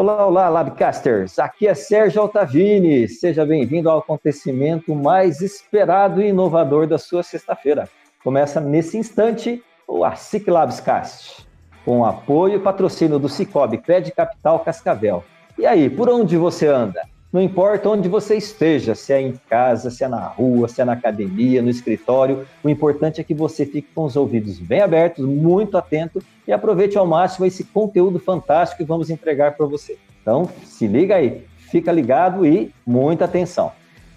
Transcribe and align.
Olá, 0.00 0.26
olá, 0.26 0.48
Labcasters! 0.48 1.38
Aqui 1.38 1.68
é 1.68 1.74
Sérgio 1.74 2.22
Altavini. 2.22 3.06
Seja 3.06 3.44
bem-vindo 3.44 3.90
ao 3.90 3.98
acontecimento 3.98 4.94
mais 4.94 5.42
esperado 5.42 6.22
e 6.22 6.28
inovador 6.28 6.86
da 6.86 6.96
sua 6.96 7.22
sexta-feira. 7.22 7.86
Começa 8.24 8.62
nesse 8.62 8.96
instante 8.96 9.62
o 9.86 10.02
ASIC 10.02 10.48
Labscast 10.48 11.46
com 11.84 12.02
apoio 12.02 12.54
e 12.54 12.58
patrocínio 12.58 13.18
do 13.18 13.28
Cicobi 13.28 13.76
Crédito 13.76 14.14
Capital 14.14 14.60
Cascavel. 14.60 15.22
E 15.58 15.66
aí, 15.66 15.90
por 15.90 16.08
onde 16.08 16.34
você 16.34 16.66
anda? 16.66 17.02
Não 17.32 17.40
importa 17.40 17.88
onde 17.88 18.08
você 18.08 18.34
esteja, 18.34 18.96
se 18.96 19.12
é 19.12 19.20
em 19.20 19.38
casa, 19.48 19.88
se 19.88 20.02
é 20.02 20.08
na 20.08 20.26
rua, 20.26 20.66
se 20.66 20.82
é 20.82 20.84
na 20.84 20.94
academia, 20.94 21.62
no 21.62 21.70
escritório, 21.70 22.44
o 22.60 22.68
importante 22.68 23.20
é 23.20 23.24
que 23.24 23.32
você 23.32 23.64
fique 23.64 23.86
com 23.94 24.02
os 24.02 24.16
ouvidos 24.16 24.58
bem 24.58 24.80
abertos, 24.80 25.24
muito 25.24 25.78
atento 25.78 26.20
e 26.44 26.52
aproveite 26.52 26.98
ao 26.98 27.06
máximo 27.06 27.46
esse 27.46 27.62
conteúdo 27.62 28.18
fantástico 28.18 28.82
que 28.82 28.88
vamos 28.88 29.10
entregar 29.10 29.56
para 29.56 29.64
você. 29.64 29.96
Então, 30.20 30.50
se 30.64 30.88
liga 30.88 31.14
aí, 31.14 31.44
fica 31.56 31.92
ligado 31.92 32.44
e 32.44 32.74
muita 32.84 33.26
atenção. 33.26 33.70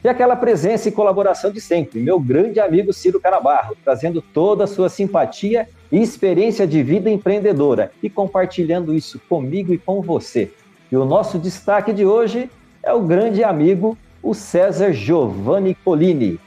E 0.03 0.09
aquela 0.09 0.35
presença 0.35 0.89
e 0.89 0.91
colaboração 0.91 1.51
de 1.51 1.61
sempre, 1.61 1.99
meu 1.99 2.19
grande 2.19 2.59
amigo 2.59 2.91
Ciro 2.91 3.21
Carabarro, 3.21 3.77
trazendo 3.83 4.23
toda 4.23 4.63
a 4.63 4.67
sua 4.67 4.89
simpatia 4.89 5.69
e 5.91 6.01
experiência 6.01 6.65
de 6.65 6.81
vida 6.81 7.11
empreendedora 7.11 7.91
e 8.01 8.09
compartilhando 8.09 8.91
isso 8.91 9.21
comigo 9.29 9.71
e 9.71 9.77
com 9.77 10.01
você. 10.01 10.51
E 10.91 10.97
o 10.97 11.05
nosso 11.05 11.37
destaque 11.37 11.93
de 11.93 12.05
hoje 12.05 12.49
é 12.83 12.93
o 12.93 13.01
grande 13.01 13.43
amigo, 13.43 13.97
o 14.21 14.33
César 14.33 14.91
Giovanni 14.91 15.73
Colini. 15.73 16.37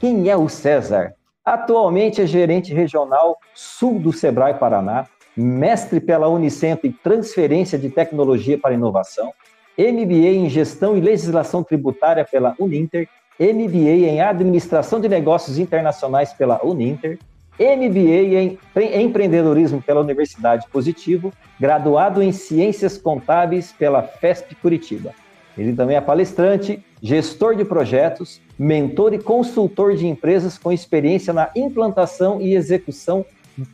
Quem 0.00 0.30
é 0.30 0.36
o 0.36 0.48
César? 0.48 1.14
Atualmente 1.44 2.22
é 2.22 2.26
gerente 2.26 2.72
regional 2.72 3.36
sul 3.54 4.00
do 4.00 4.12
Sebrae 4.12 4.54
Paraná, 4.54 5.06
mestre 5.36 6.00
pela 6.00 6.28
Unicentro 6.28 6.86
em 6.86 6.92
transferência 6.92 7.78
de 7.78 7.90
tecnologia 7.90 8.58
para 8.58 8.74
inovação, 8.74 9.32
MBA 9.78 10.28
em 10.28 10.48
gestão 10.48 10.96
e 10.96 11.00
legislação 11.00 11.62
tributária 11.62 12.24
pela 12.24 12.54
Uninter, 12.58 13.06
MBA 13.38 14.08
em 14.08 14.20
administração 14.22 14.98
de 14.98 15.10
negócios 15.10 15.58
internacionais 15.58 16.32
pela 16.32 16.58
Uninter, 16.64 17.18
MBA 17.58 18.56
em 18.80 19.02
empreendedorismo 19.02 19.82
pela 19.82 20.00
Universidade 20.00 20.66
Positivo, 20.70 21.32
graduado 21.60 22.22
em 22.22 22.32
ciências 22.32 22.96
contábeis 22.96 23.72
pela 23.72 24.02
FESP 24.02 24.54
Curitiba. 24.56 25.12
Ele 25.56 25.72
também 25.72 25.96
é 25.96 26.00
palestrante, 26.00 26.84
gestor 27.00 27.56
de 27.56 27.64
projetos, 27.64 28.40
mentor 28.58 29.14
e 29.14 29.18
consultor 29.18 29.96
de 29.96 30.06
empresas 30.06 30.58
com 30.58 30.72
experiência 30.72 31.32
na 31.32 31.50
implantação 31.56 32.40
e 32.40 32.54
execução 32.54 33.24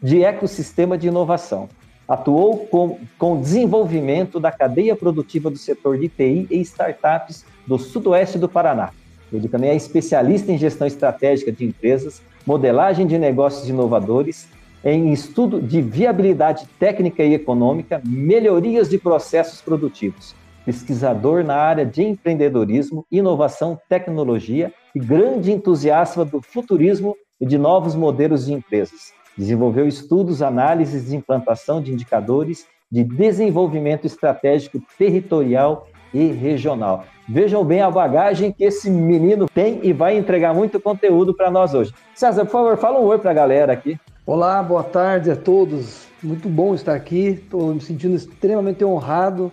de 0.03 0.23
ecossistema 0.23 0.97
de 0.97 1.09
inovação. 1.09 1.69
Atuou 2.07 2.59
com, 2.67 2.99
com 3.19 3.41
desenvolvimento 3.41 4.39
da 4.39 4.53
cadeia 4.53 4.95
produtiva 4.95 5.51
do 5.51 5.57
setor 5.57 5.99
de 5.99 6.09
TI 6.09 6.47
e 6.51 6.61
startups 6.61 7.45
do 7.67 7.79
sudoeste 7.79 8.39
do 8.39 8.49
Paraná. 8.49 8.91
Ele 9.33 9.49
também 9.49 9.71
é 9.71 9.77
especialista 9.77 10.53
em 10.53 10.59
gestão 10.59 10.87
estratégica 10.87 11.51
de 11.51 11.65
empresas, 11.65 12.23
modelagem 12.47 13.07
de 13.07 13.19
negócios 13.19 13.69
inovadores, 13.69 14.47
em 14.85 15.13
estudo 15.13 15.61
de 15.61 15.81
viabilidade 15.81 16.67
técnica 16.79 17.23
e 17.23 17.35
econômica, 17.35 18.03
melhorias 18.05 18.89
de 18.89 18.99
processos 18.99 19.61
produtivos. 19.61 20.35
Pesquisador 20.65 21.43
na 21.43 21.57
área 21.57 21.85
de 21.85 22.03
empreendedorismo, 22.03 23.05
inovação, 23.11 23.79
tecnologia 23.89 24.73
e 24.95 25.01
grande 25.01 25.51
entusiasta 25.51 26.25
do 26.25 26.41
futurismo 26.41 27.17
e 27.41 27.47
de 27.47 27.59
novos 27.59 27.95
modelos 27.95 28.47
de 28.47 28.53
empresas. 28.53 29.13
Desenvolveu 29.37 29.89
estudos, 29.89 30.43
análises 30.43 31.09
de 31.09 31.17
implantação 31.17 31.83
de 31.83 31.93
indicadores 31.93 32.67
de 32.91 33.03
desenvolvimento 33.03 34.07
estratégico 34.07 34.81
territorial 34.99 35.89
e 36.13 36.27
regional. 36.27 37.05
Vejam 37.27 37.65
bem 37.65 37.81
a 37.81 37.91
bagagem 37.91 38.53
que 38.53 38.65
esse 38.65 38.91
menino 38.91 39.47
tem 39.53 39.81
e 39.83 39.93
vai 39.93 40.17
entregar 40.17 40.53
muito 40.55 40.79
conteúdo 40.79 41.35
para 41.35 41.51
nós 41.51 41.73
hoje. 41.73 41.95
César, 42.15 42.45
por 42.45 42.53
favor, 42.53 42.77
fala 42.77 43.01
um 43.01 43.05
oi 43.05 43.19
para 43.19 43.31
a 43.31 43.35
galera 43.35 43.73
aqui. 43.73 43.99
Olá, 44.27 44.63
boa 44.63 44.85
tarde 44.85 45.31
a 45.31 45.37
todos. 45.37 46.07
Muito 46.23 46.49
bom 46.49 46.75
estar 46.75 46.95
aqui. 46.95 47.41
Estou 47.43 47.75
me 47.75 47.81
sentindo 47.81 48.15
extremamente 48.15 48.85
honrado 48.85 49.51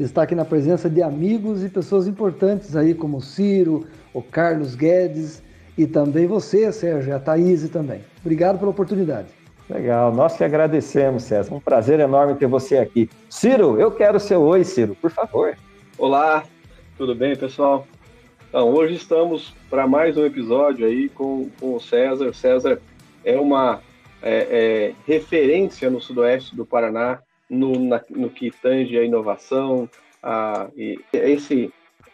de 0.00 0.06
estar 0.06 0.22
aqui 0.22 0.34
na 0.34 0.46
presença 0.46 0.88
de 0.88 1.02
amigos 1.02 1.62
e 1.62 1.68
pessoas 1.68 2.08
importantes 2.08 2.74
aí, 2.74 2.94
como 2.94 3.18
o 3.18 3.20
Ciro, 3.20 3.86
o 4.14 4.22
Carlos 4.22 4.74
Guedes 4.74 5.42
e 5.76 5.86
também 5.86 6.26
você, 6.26 6.72
Sérgio, 6.72 7.10
e 7.10 7.12
a 7.12 7.20
Thaís 7.20 7.68
também. 7.68 8.00
Obrigado 8.22 8.58
pela 8.58 8.70
oportunidade. 8.70 9.28
Legal, 9.68 10.10
nós 10.10 10.38
que 10.38 10.42
agradecemos, 10.42 11.24
César. 11.24 11.54
Um 11.54 11.60
prazer 11.60 12.00
enorme 12.00 12.34
ter 12.34 12.46
você 12.46 12.78
aqui. 12.78 13.10
Ciro, 13.28 13.78
eu 13.78 13.90
quero 13.90 14.18
seu 14.18 14.40
oi, 14.40 14.64
Ciro, 14.64 14.94
por 14.94 15.10
favor. 15.10 15.54
Olá, 15.98 16.44
tudo 16.96 17.14
bem, 17.14 17.36
pessoal? 17.36 17.86
Então, 18.48 18.72
hoje 18.72 18.94
estamos 18.94 19.54
para 19.68 19.86
mais 19.86 20.16
um 20.16 20.24
episódio 20.24 20.86
aí 20.86 21.10
com, 21.10 21.50
com 21.60 21.74
o 21.74 21.80
César. 21.80 22.32
César 22.32 22.80
é 23.22 23.38
uma 23.38 23.82
é, 24.22 24.32
é, 24.32 24.94
referência 25.06 25.90
no 25.90 26.00
sudoeste 26.00 26.56
do 26.56 26.64
Paraná 26.64 27.20
no, 27.50 27.72
na, 27.78 28.00
no 28.08 28.30
que 28.30 28.50
tange 28.50 28.96
a 28.96 29.04
inovação, 29.04 29.88
a, 30.22 30.68
esse 31.12 31.72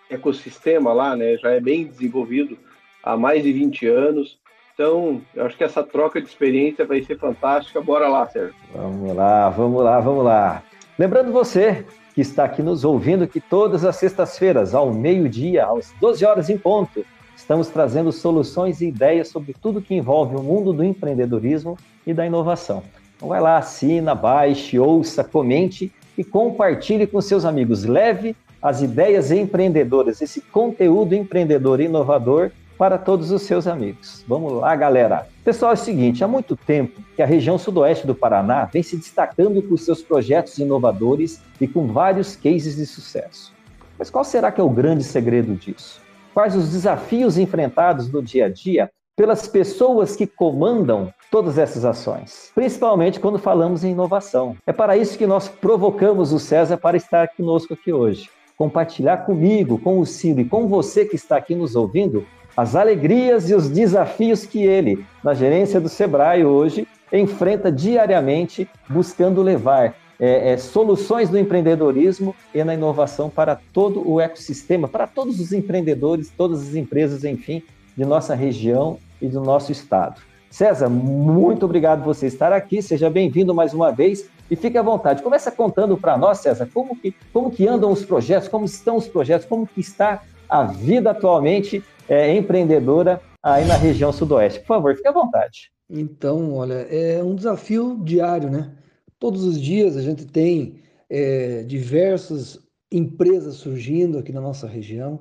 ecossistema 0.09 0.93
lá 0.93 1.15
né, 1.15 1.37
já 1.37 1.51
é 1.51 1.61
bem 1.61 1.85
desenvolvido 1.85 2.57
há 3.03 3.17
mais 3.17 3.43
de 3.43 3.53
20 3.53 3.87
anos. 3.87 4.39
Então, 4.75 5.23
eu 5.35 5.47
acho 5.47 5.57
que 5.57 5.65
essa 5.65 5.83
troca 5.83 6.21
de 6.21 6.29
experiência 6.29 6.85
vai 6.85 7.03
ser 7.03 7.19
fantástica. 7.19 7.81
Bora 7.81 8.09
lá, 8.09 8.27
Sérgio. 8.27 8.55
Vamos 8.75 9.15
lá, 9.15 9.49
vamos 9.49 9.83
lá, 9.83 10.01
vamos 10.01 10.25
lá. 10.25 10.63
Lembrando 10.99 11.33
você 11.33 11.85
que 12.15 12.21
está 12.21 12.45
aqui 12.45 12.63
nos 12.63 12.85
ouvindo 12.85 13.27
que 13.27 13.41
todas 13.41 13.85
as 13.85 13.97
sextas-feiras, 13.97 14.75
ao 14.75 14.93
meio-dia, 14.93 15.67
às 15.67 15.93
12 16.01 16.25
horas 16.25 16.51
em 16.51 16.59
ponto, 16.59 17.05
estamos 17.37 17.69
trazendo 17.69 18.11
soluções 18.11 18.81
e 18.81 18.89
ideias 18.89 19.29
sobre 19.29 19.55
tudo 19.55 19.83
que 19.83 19.95
envolve 19.95 20.37
o 20.37 20.43
mundo 20.43 20.73
do 20.73 20.83
empreendedorismo 20.83 21.77
e 22.07 22.13
da 22.13 22.27
inovação. 22.27 22.83
Então 23.17 23.29
vai 23.29 23.41
lá, 23.41 23.59
assina, 23.59 24.15
baixe, 24.15 24.79
ouça, 24.79 25.25
comente 25.25 25.93
e 26.17 26.23
compartilhe 26.23 27.07
com 27.07 27.21
seus 27.21 27.45
amigos. 27.45 27.85
Leve 27.85 28.37
as 28.61 28.83
ideias 28.83 29.31
empreendedoras, 29.31 30.21
esse 30.21 30.41
conteúdo 30.41 31.15
empreendedor 31.15 31.81
e 31.81 31.85
inovador 31.85 32.51
para 32.77 32.99
todos 32.99 33.31
os 33.31 33.43
seus 33.43 33.67
amigos. 33.67 34.23
Vamos 34.29 34.53
lá, 34.53 34.75
galera. 34.77 35.27
Pessoal, 35.45 35.73
é 35.73 35.75
o 35.75 35.79
seguinte: 35.79 36.23
há 36.23 36.29
muito 36.29 36.57
tempo 36.57 37.01
que 37.15 37.23
a 37.23 37.27
região 37.27 37.59
sudoeste 37.59 38.07
do 38.07 38.15
Paraná 38.15 38.67
vem 38.67 38.83
se 38.83 38.97
destacando 38.97 39.63
por 39.63 39.79
seus 39.79 40.03
projetos 40.03 40.59
inovadores 40.59 41.41
e 41.61 41.67
com 41.67 41.87
vários 41.87 42.37
cases 42.37 42.77
de 42.77 42.85
sucesso. 42.85 43.53
Mas 43.99 44.11
qual 44.11 44.25
será 44.25 44.53
que 44.53 44.61
é 44.61 44.65
o 44.65 44.69
grande 44.69 45.05
segredo 45.05 45.55
disso? 45.55 46.03
Quais 46.35 46.55
os 46.55 46.71
desafios 46.71 47.39
enfrentados 47.39 48.11
no 48.13 48.23
dia 48.23 48.45
a 48.45 48.49
dia 48.51 48.91
pelas 49.17 49.49
pessoas 49.49 50.15
que 50.15 50.27
comandam 50.27 51.11
todas 51.31 51.59
essas 51.59 51.85
ações, 51.85 52.51
principalmente 52.55 53.21
quando 53.21 53.39
falamos 53.39 53.85
em 53.85 53.93
inovação. 53.93 54.57
É 54.67 54.73
para 54.73 54.97
isso 54.97 55.19
que 55.19 55.27
nós 55.27 55.49
provocamos 55.49 56.33
o 56.33 56.39
César 56.39 56.77
para 56.77 56.97
estar 56.97 57.29
conosco 57.29 57.75
aqui 57.75 57.93
hoje. 57.93 58.31
Compartilhar 58.57 59.19
comigo, 59.19 59.79
com 59.79 59.99
o 59.99 60.07
Ciro 60.07 60.41
e 60.41 60.45
com 60.45 60.67
você 60.67 61.05
que 61.05 61.17
está 61.17 61.37
aqui 61.37 61.55
nos 61.55 61.77
ouvindo 61.77 62.27
as 62.57 62.75
alegrias 62.75 63.51
e 63.51 63.55
os 63.55 63.69
desafios 63.69 64.47
que 64.47 64.65
ele, 64.65 65.05
na 65.23 65.35
gerência 65.35 65.79
do 65.79 65.91
Sebrae 65.91 66.45
hoje, 66.45 66.89
enfrenta 67.13 67.71
diariamente, 67.71 68.69
buscando 68.89 69.43
levar 69.43 69.95
é, 70.19 70.53
é, 70.53 70.57
soluções 70.57 71.29
do 71.29 71.39
empreendedorismo 71.39 72.35
e 72.55 72.65
na 72.65 72.73
inovação 72.73 73.29
para 73.29 73.61
todo 73.73 74.09
o 74.09 74.19
ecossistema, 74.19 74.89
para 74.89 75.07
todos 75.07 75.39
os 75.39 75.53
empreendedores, 75.53 76.33
todas 76.35 76.63
as 76.63 76.75
empresas, 76.75 77.25
enfim, 77.25 77.63
de 77.95 78.05
nossa 78.05 78.35
região 78.35 78.99
e 79.21 79.29
do 79.29 79.41
nosso 79.41 79.71
estado. 79.71 80.21
César, 80.57 80.89
muito 80.89 81.67
obrigado 81.67 82.03
por 82.03 82.15
você 82.15 82.27
estar 82.27 82.51
aqui, 82.51 82.81
seja 82.81 83.11
bem-vindo 83.11 83.55
mais 83.55 83.75
uma 83.75 83.93
vez 83.93 84.27
e 84.51 84.57
fique 84.57 84.79
à 84.79 84.83
vontade. 84.83 85.23
Começa 85.23 85.53
contando 85.53 85.99
para 85.99 86.17
nós, 86.17 86.39
César, 86.39 86.67
como 86.73 86.97
que, 86.97 87.15
como 87.31 87.51
que 87.51 87.69
andam 87.69 87.93
os 87.93 88.07
projetos, 88.07 88.49
como 88.49 88.65
estão 88.65 88.97
os 88.97 89.07
projetos, 89.07 89.47
como 89.47 89.67
que 89.67 89.81
está 89.81 90.23
a 90.49 90.65
vida 90.65 91.11
atualmente 91.11 91.85
é, 92.09 92.35
empreendedora 92.35 93.21
aí 93.43 93.67
na 93.67 93.77
região 93.77 94.11
sudoeste. 94.11 94.61
Por 94.61 94.69
favor, 94.69 94.97
fique 94.97 95.07
à 95.07 95.13
vontade. 95.13 95.71
Então, 95.91 96.55
olha, 96.55 96.87
é 96.89 97.23
um 97.23 97.35
desafio 97.35 98.01
diário, 98.03 98.51
né? 98.51 98.73
Todos 99.19 99.45
os 99.45 99.61
dias 99.61 99.95
a 99.95 100.01
gente 100.01 100.25
tem 100.25 100.77
é, 101.11 101.65
diversas 101.65 102.59
empresas 102.91 103.57
surgindo 103.57 104.17
aqui 104.17 104.33
na 104.33 104.41
nossa 104.41 104.67
região. 104.67 105.21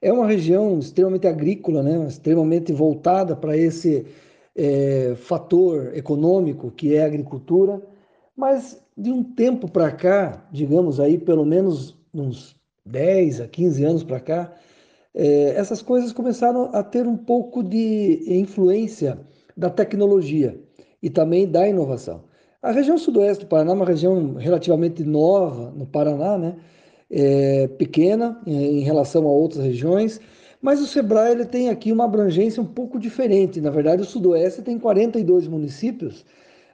é 0.00 0.12
uma 0.12 0.28
região 0.28 0.78
extremamente 0.78 1.26
agrícola, 1.26 1.82
né? 1.82 2.06
extremamente 2.06 2.72
voltada 2.72 3.34
para 3.34 3.56
esse 3.56 4.06
é, 4.58 5.14
fator 5.14 5.96
econômico 5.96 6.72
que 6.72 6.92
é 6.96 7.04
a 7.04 7.06
agricultura, 7.06 7.80
mas 8.36 8.82
de 8.96 9.12
um 9.12 9.22
tempo 9.22 9.70
para 9.70 9.92
cá, 9.92 10.44
digamos 10.50 10.98
aí 10.98 11.16
pelo 11.16 11.46
menos 11.46 11.96
uns 12.12 12.56
10 12.84 13.42
a 13.42 13.46
15 13.46 13.84
anos 13.84 14.02
para 14.02 14.18
cá, 14.18 14.52
é, 15.14 15.50
essas 15.50 15.80
coisas 15.80 16.12
começaram 16.12 16.70
a 16.72 16.82
ter 16.82 17.06
um 17.06 17.16
pouco 17.16 17.62
de 17.62 18.24
influência 18.26 19.20
da 19.56 19.70
tecnologia 19.70 20.60
e 21.00 21.08
também 21.08 21.48
da 21.48 21.68
inovação. 21.68 22.24
A 22.60 22.72
região 22.72 22.98
sudoeste 22.98 23.44
do 23.44 23.48
Paraná 23.48 23.70
é 23.70 23.74
uma 23.74 23.86
região 23.86 24.34
relativamente 24.34 25.04
nova 25.04 25.70
no 25.70 25.86
Paraná, 25.86 26.36
né? 26.36 26.56
É 27.10 27.68
pequena 27.68 28.42
em 28.44 28.80
relação 28.80 29.26
a 29.26 29.30
outras 29.30 29.64
regiões, 29.64 30.20
mas 30.60 30.80
o 30.80 30.86
Sebrae 30.86 31.32
ele 31.32 31.44
tem 31.44 31.68
aqui 31.68 31.92
uma 31.92 32.04
abrangência 32.04 32.62
um 32.62 32.66
pouco 32.66 32.98
diferente. 32.98 33.60
Na 33.60 33.70
verdade, 33.70 34.02
o 34.02 34.04
sudoeste 34.04 34.62
tem 34.62 34.78
42 34.78 35.46
municípios, 35.46 36.24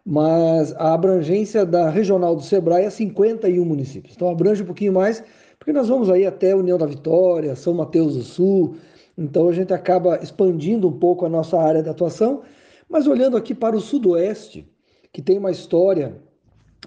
mas 0.04 0.72
a 0.76 0.94
abrangência 0.94 1.64
da 1.66 1.90
regional 1.90 2.34
do 2.34 2.42
Sebrae 2.42 2.84
é 2.84 2.90
51 2.90 3.64
municípios. 3.64 4.14
Então 4.14 4.28
abrange 4.28 4.62
um 4.62 4.66
pouquinho 4.66 4.92
mais, 4.92 5.22
porque 5.58 5.72
nós 5.72 5.88
vamos 5.88 6.10
aí 6.10 6.26
até 6.26 6.54
União 6.54 6.78
da 6.78 6.86
Vitória, 6.86 7.54
São 7.54 7.74
Mateus 7.74 8.14
do 8.16 8.22
Sul. 8.22 8.76
Então 9.16 9.48
a 9.48 9.52
gente 9.52 9.72
acaba 9.72 10.18
expandindo 10.22 10.88
um 10.88 10.98
pouco 10.98 11.24
a 11.26 11.28
nossa 11.28 11.58
área 11.58 11.82
de 11.82 11.88
atuação, 11.88 12.42
mas 12.88 13.06
olhando 13.06 13.36
aqui 13.36 13.54
para 13.54 13.76
o 13.76 13.80
sudoeste, 13.80 14.68
que 15.12 15.22
tem 15.22 15.38
uma 15.38 15.50
história 15.50 16.16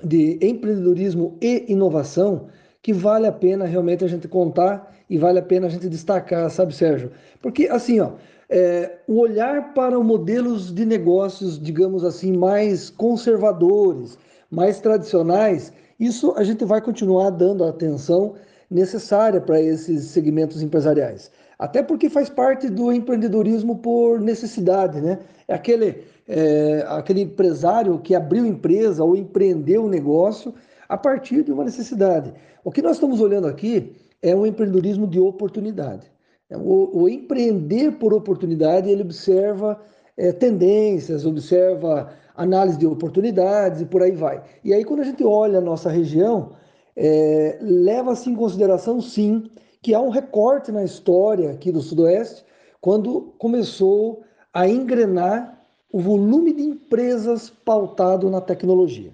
de 0.03 0.37
empreendedorismo 0.41 1.37
e 1.41 1.65
inovação 1.71 2.47
que 2.81 2.93
vale 2.93 3.27
a 3.27 3.31
pena 3.31 3.65
realmente 3.65 4.03
a 4.03 4.07
gente 4.07 4.27
contar 4.27 4.95
e 5.09 5.17
vale 5.17 5.39
a 5.39 5.43
pena 5.43 5.67
a 5.67 5.69
gente 5.69 5.87
destacar, 5.87 6.49
sabe, 6.49 6.75
Sérgio? 6.75 7.11
Porque, 7.41 7.67
assim, 7.67 7.99
ó, 7.99 8.11
é, 8.49 8.97
o 9.07 9.19
olhar 9.19 9.73
para 9.73 9.99
modelos 9.99 10.73
de 10.73 10.85
negócios, 10.85 11.61
digamos 11.61 12.03
assim, 12.03 12.35
mais 12.35 12.89
conservadores, 12.89 14.17
mais 14.49 14.79
tradicionais, 14.79 15.73
isso 15.99 16.33
a 16.37 16.43
gente 16.43 16.63
vai 16.63 16.81
continuar 16.81 17.29
dando 17.31 17.63
a 17.63 17.69
atenção 17.69 18.35
necessária 18.69 19.41
para 19.41 19.61
esses 19.61 20.05
segmentos 20.05 20.61
empresariais. 20.61 21.31
Até 21.57 21.81
porque 21.81 22.09
faz 22.09 22.29
parte 22.29 22.69
do 22.69 22.91
empreendedorismo 22.91 23.77
por 23.79 24.21
necessidade, 24.21 25.01
né? 25.01 25.19
É 25.47 25.55
aquele 25.55 26.03
é, 26.27 26.85
aquele 26.89 27.21
empresário 27.21 27.97
que 27.99 28.13
abriu 28.13 28.45
empresa 28.45 29.03
ou 29.03 29.15
empreendeu 29.15 29.85
um 29.85 29.89
negócio 29.89 30.53
a 30.87 30.97
partir 30.97 31.43
de 31.43 31.51
uma 31.51 31.63
necessidade. 31.63 32.33
O 32.63 32.71
que 32.71 32.81
nós 32.81 32.97
estamos 32.97 33.21
olhando 33.21 33.47
aqui 33.47 33.95
é 34.21 34.35
um 34.35 34.45
empreendedorismo 34.45 35.07
de 35.07 35.19
oportunidade. 35.19 36.11
É, 36.49 36.57
o, 36.57 36.89
o 36.93 37.09
empreender 37.09 37.91
por 37.93 38.13
oportunidade, 38.13 38.89
ele 38.89 39.01
observa 39.01 39.79
é, 40.15 40.31
tendências, 40.31 41.25
observa 41.25 42.11
análise 42.35 42.77
de 42.77 42.85
oportunidades 42.85 43.81
e 43.81 43.85
por 43.85 44.01
aí 44.01 44.11
vai. 44.11 44.43
E 44.63 44.73
aí, 44.73 44.83
quando 44.83 45.01
a 45.01 45.05
gente 45.05 45.23
olha 45.23 45.59
a 45.59 45.61
nossa 45.61 45.89
região, 45.89 46.51
é, 46.95 47.57
leva-se 47.61 48.29
em 48.29 48.35
consideração, 48.35 49.01
sim, 49.01 49.49
que 49.81 49.93
há 49.93 50.01
um 50.01 50.09
recorte 50.09 50.71
na 50.71 50.83
história 50.83 51.51
aqui 51.51 51.71
do 51.71 51.81
Sudoeste, 51.81 52.43
quando 52.81 53.33
começou 53.37 54.23
a 54.53 54.67
engrenar 54.67 55.61
o 55.91 55.99
volume 55.99 56.53
de 56.53 56.63
empresas 56.63 57.49
pautado 57.49 58.29
na 58.29 58.41
tecnologia. 58.41 59.13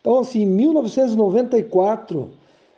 Então, 0.00 0.18
assim, 0.18 0.42
em 0.42 0.46
1994 0.46 2.30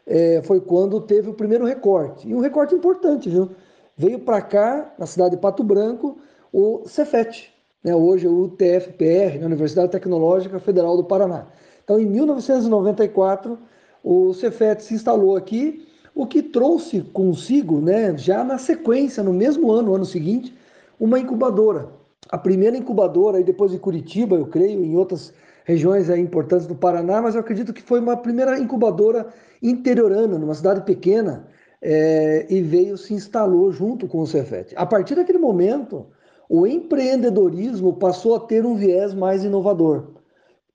é, 0.07 0.43
foi 0.43 0.61
quando 0.61 1.01
teve 1.01 1.31
o 1.31 1.35
primeiro 1.35 1.65
recorte, 1.65 2.29
e 2.29 2.35
um 2.35 2.41
recorte 2.41 2.75
importante, 2.75 3.29
viu? 3.29 3.51
Veio 3.97 4.19
para 4.19 4.43
cá, 4.43 4.93
na 4.99 5.07
cidade 5.07 5.37
de 5.37 5.41
Pato 5.41 5.63
Branco, 5.63 6.19
o 6.53 6.83
Cefet, 6.87 7.53
né? 7.83 7.95
hoje 7.95 8.27
é 8.27 8.29
o 8.29 8.45
UTFPR, 8.45 9.39
na 9.41 9.47
Universidade 9.47 9.93
Tecnológica 9.93 10.59
Federal 10.59 10.97
do 10.97 11.05
Paraná. 11.05 11.47
Então, 11.85 11.99
em 11.99 12.07
1994, 12.07 13.59
o 14.03 14.33
Cefet 14.35 14.83
se 14.83 14.95
instalou 14.95 15.37
aqui, 15.37 15.87
o 16.15 16.27
que 16.27 16.43
trouxe 16.43 17.01
consigo, 17.01 17.81
né, 17.81 18.17
já 18.17 18.45
na 18.45 18.57
sequência, 18.57 19.23
no 19.23 19.33
mesmo 19.33 19.73
ano, 19.73 19.95
ano 19.95 20.05
seguinte, 20.05 20.55
uma 20.99 21.19
incubadora, 21.19 21.89
a 22.29 22.39
primeira 22.39 22.77
incubadora, 22.77 23.41
e 23.41 23.45
depois 23.45 23.73
de 23.73 23.79
Curitiba, 23.79 24.37
eu 24.37 24.47
creio, 24.47 24.85
em 24.85 24.97
outras 24.97 25.33
regiões 25.65 26.11
aí 26.11 26.21
importantes 26.21 26.67
do 26.67 26.75
Paraná, 26.75 27.21
mas 27.21 27.35
eu 27.35 27.41
acredito 27.41 27.73
que 27.73 27.83
foi 27.83 27.99
uma 27.99 28.17
primeira 28.17 28.59
incubadora 28.59 29.27
interiorana, 29.63 30.39
numa 30.39 30.55
cidade 30.55 30.83
pequena, 30.83 31.49
é, 31.83 32.47
e 32.49 32.63
veio 32.63 32.97
se 32.97 33.13
instalou 33.13 33.73
junto 33.73 34.07
com 34.07 34.21
o 34.21 34.27
Cefet. 34.27 34.75
A 34.77 34.87
partir 34.87 35.15
daquele 35.15 35.39
momento, 35.39 36.07
o 36.49 36.67
empreendedorismo 36.67 37.95
passou 37.95 38.37
a 38.37 38.41
ter 38.41 38.65
um 38.65 38.75
viés 38.75 39.13
mais 39.15 39.45
inovador. 39.45 40.13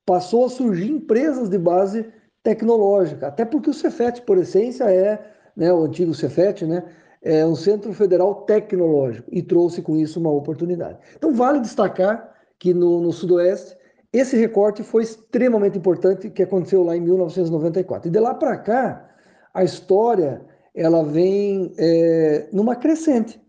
Passou 0.04 0.44
a 0.44 0.48
surgir 0.48 0.90
empresas 0.90 1.48
de 1.48 1.58
base 1.58 2.06
tecnológica, 2.42 3.28
até 3.28 3.44
porque 3.44 3.70
o 3.70 3.74
Cefet, 3.74 4.22
por 4.22 4.38
essência, 4.38 4.84
é 4.84 5.20
né, 5.56 5.72
o 5.72 5.84
antigo 5.84 6.14
Cefet, 6.14 6.64
né, 6.64 6.84
é 7.22 7.44
um 7.44 7.54
centro 7.54 7.92
federal 7.92 8.42
tecnológico 8.46 9.28
e 9.30 9.42
trouxe 9.42 9.82
com 9.82 9.96
isso 9.96 10.18
uma 10.18 10.30
oportunidade. 10.30 10.98
Então, 11.16 11.34
vale 11.34 11.60
destacar 11.60 12.34
que 12.58 12.72
no, 12.72 13.00
no 13.00 13.12
Sudoeste, 13.12 13.76
esse 14.12 14.36
recorte 14.36 14.82
foi 14.82 15.02
extremamente 15.02 15.78
importante 15.78 16.30
que 16.30 16.42
aconteceu 16.42 16.82
lá 16.82 16.96
em 16.96 17.00
1994. 17.00 18.08
E 18.08 18.10
de 18.10 18.18
lá 18.18 18.34
para 18.34 18.56
cá, 18.58 19.08
a 19.54 19.62
história 19.64 20.42
ela 20.74 21.04
vem 21.04 21.72
é, 21.78 22.48
numa 22.52 22.76
crescente. 22.76 23.40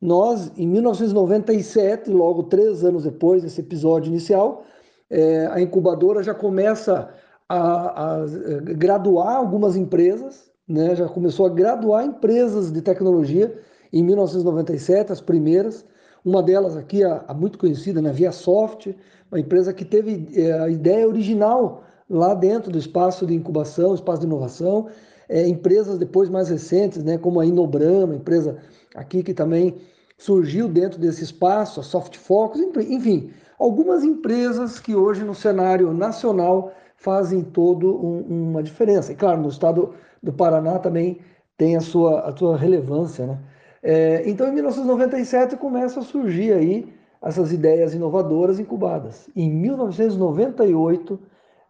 Nós, 0.00 0.50
em 0.56 0.66
1997, 0.66 2.10
logo 2.10 2.44
três 2.44 2.84
anos 2.84 3.04
depois 3.04 3.42
desse 3.42 3.60
episódio 3.60 4.10
inicial, 4.10 4.64
é, 5.08 5.46
a 5.46 5.60
incubadora 5.60 6.22
já 6.22 6.34
começa 6.34 7.12
a, 7.48 8.22
a 8.22 8.26
graduar 8.74 9.36
algumas 9.36 9.76
empresas 9.76 10.52
né, 10.68 10.94
já 10.94 11.08
começou 11.08 11.46
a 11.46 11.50
graduar 11.50 12.04
empresas 12.04 12.72
de 12.72 12.80
tecnologia 12.80 13.54
em 13.92 14.02
1997, 14.02 15.12
as 15.12 15.20
primeiras. 15.20 15.84
Uma 16.24 16.42
delas 16.42 16.76
aqui, 16.76 17.02
a, 17.02 17.24
a 17.26 17.34
muito 17.34 17.58
conhecida, 17.58 18.00
né, 18.00 18.12
ViaSoft, 18.12 18.96
uma 19.30 19.40
empresa 19.40 19.72
que 19.72 19.84
teve 19.84 20.28
é, 20.34 20.52
a 20.52 20.68
ideia 20.68 21.06
original 21.08 21.84
lá 22.08 22.34
dentro 22.34 22.70
do 22.70 22.78
espaço 22.78 23.26
de 23.26 23.34
incubação, 23.34 23.94
espaço 23.94 24.20
de 24.20 24.26
inovação. 24.26 24.88
É, 25.28 25.48
empresas 25.48 25.98
depois 25.98 26.28
mais 26.28 26.48
recentes, 26.48 27.02
né, 27.02 27.16
como 27.16 27.40
a 27.40 27.46
Inobram, 27.46 28.12
empresa 28.12 28.58
aqui 28.94 29.22
que 29.22 29.32
também 29.32 29.76
surgiu 30.18 30.68
dentro 30.68 31.00
desse 31.00 31.24
espaço, 31.24 31.80
a 31.80 31.82
Soft 31.82 32.16
Focus, 32.16 32.60
enfim, 32.76 33.30
algumas 33.58 34.04
empresas 34.04 34.78
que 34.78 34.94
hoje 34.94 35.24
no 35.24 35.34
cenário 35.34 35.92
nacional 35.92 36.72
fazem 36.96 37.42
todo 37.42 37.96
um, 37.96 38.50
uma 38.50 38.62
diferença. 38.62 39.12
E 39.12 39.16
claro, 39.16 39.40
no 39.40 39.48
estado 39.48 39.94
do 40.22 40.32
Paraná 40.32 40.78
também 40.78 41.18
tem 41.56 41.76
a 41.76 41.80
sua, 41.80 42.20
a 42.20 42.36
sua 42.36 42.56
relevância. 42.56 43.26
Né? 43.26 43.38
É, 43.82 44.22
então, 44.28 44.46
em 44.46 44.52
1997, 44.52 45.56
começa 45.56 46.00
a 46.00 46.02
surgir 46.04 46.52
aí 46.52 46.92
essas 47.20 47.52
ideias 47.52 47.94
inovadoras 47.94 48.60
incubadas. 48.60 49.28
Em 49.34 49.50
1998, 49.50 51.18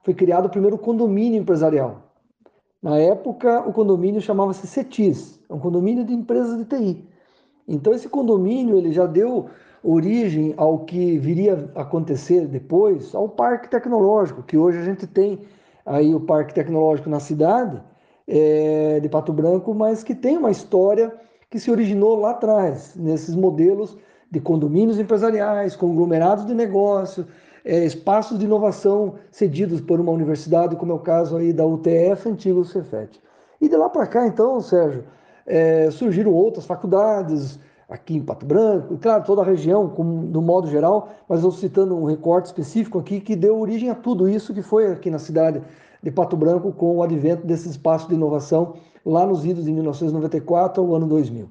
foi 0.03 0.15
criado 0.15 0.47
o 0.47 0.51
primeiro 0.51 0.77
condomínio 0.77 1.41
empresarial. 1.41 2.03
Na 2.83 2.99
época, 2.99 3.61
o 3.61 3.73
condomínio 3.73 4.21
chamava-se 4.21 4.67
CETIS, 4.67 5.41
é 5.49 5.55
um 5.55 5.59
condomínio 5.59 6.05
de 6.05 6.13
empresas 6.13 6.59
de 6.59 6.65
TI. 6.65 7.05
Então, 7.67 7.93
esse 7.93 8.09
condomínio 8.09 8.77
ele 8.77 8.93
já 8.93 9.07
deu 9.07 9.49
origem 9.85 10.53
ao 10.57 10.81
que 10.81 11.17
viria 11.19 11.71
a 11.75 11.83
acontecer 11.83 12.47
depois, 12.47 13.15
ao 13.15 13.29
parque 13.29 13.69
tecnológico, 13.69 14.43
que 14.43 14.57
hoje 14.57 14.79
a 14.79 14.85
gente 14.85 15.07
tem 15.07 15.41
aí 15.87 16.15
o 16.15 16.21
parque 16.21 16.55
tecnológico 16.55 17.09
na 17.09 17.21
cidade, 17.21 17.81
é, 18.27 19.01
de 19.01 19.09
Pato 19.09 19.33
Branco, 19.33 19.75
mas 19.75 20.03
que 20.03 20.15
tem 20.15 20.37
uma 20.37 20.51
história 20.51 21.13
que 21.53 21.61
se 21.61 21.71
originou 21.71 22.19
lá 22.19 22.31
atrás, 22.31 22.95
nesses 22.97 23.37
modelos 23.37 23.95
de 24.31 24.41
condomínios 24.41 24.99
empresariais, 24.99 25.77
conglomerados 25.77 26.47
de 26.47 26.55
negócio, 26.55 27.27
é, 27.63 27.85
espaços 27.85 28.39
de 28.39 28.47
inovação 28.47 29.17
cedidos 29.31 29.79
por 29.79 30.01
uma 30.01 30.11
universidade, 30.13 30.75
como 30.77 30.93
é 30.93 30.95
o 30.95 30.99
caso 30.99 31.37
aí 31.37 31.53
da 31.53 31.67
UTF, 31.67 32.27
antigo 32.27 32.65
Cefet. 32.65 33.21
E 33.61 33.69
de 33.69 33.77
lá 33.77 33.91
para 33.91 34.07
cá, 34.07 34.27
então, 34.27 34.63
Sérgio, 34.63 35.05
é, 35.45 35.91
surgiram 35.91 36.33
outras 36.33 36.65
faculdades 36.65 37.61
aqui 37.87 38.17
em 38.17 38.23
Pato 38.23 38.47
Branco, 38.47 38.95
e 38.95 38.97
claro, 38.97 39.23
toda 39.23 39.43
a 39.43 39.45
região, 39.45 39.91
como, 39.91 40.27
do 40.29 40.41
modo 40.41 40.71
geral, 40.71 41.11
mas 41.29 41.45
eu 41.45 41.51
citando 41.51 41.95
um 41.95 42.07
recorte 42.07 42.47
específico 42.47 42.99
aqui 42.99 43.21
que 43.21 43.37
deu 43.37 43.61
origem 43.61 43.91
a 43.91 43.95
tudo 43.95 44.27
isso 44.27 44.55
que 44.55 44.63
foi 44.63 44.91
aqui 44.91 45.11
na 45.11 45.19
cidade 45.19 45.61
de 46.03 46.11
Pato 46.11 46.35
Branco 46.35 46.73
com 46.73 46.97
o 46.97 47.03
advento 47.03 47.47
desse 47.47 47.69
espaço 47.69 48.09
de 48.09 48.15
inovação 48.15 48.73
lá 49.05 49.27
nos 49.27 49.45
idos 49.45 49.65
de 49.65 49.73
1994 49.73 50.83
ao 50.83 50.95
ano 50.95 51.07
2000. 51.07 51.49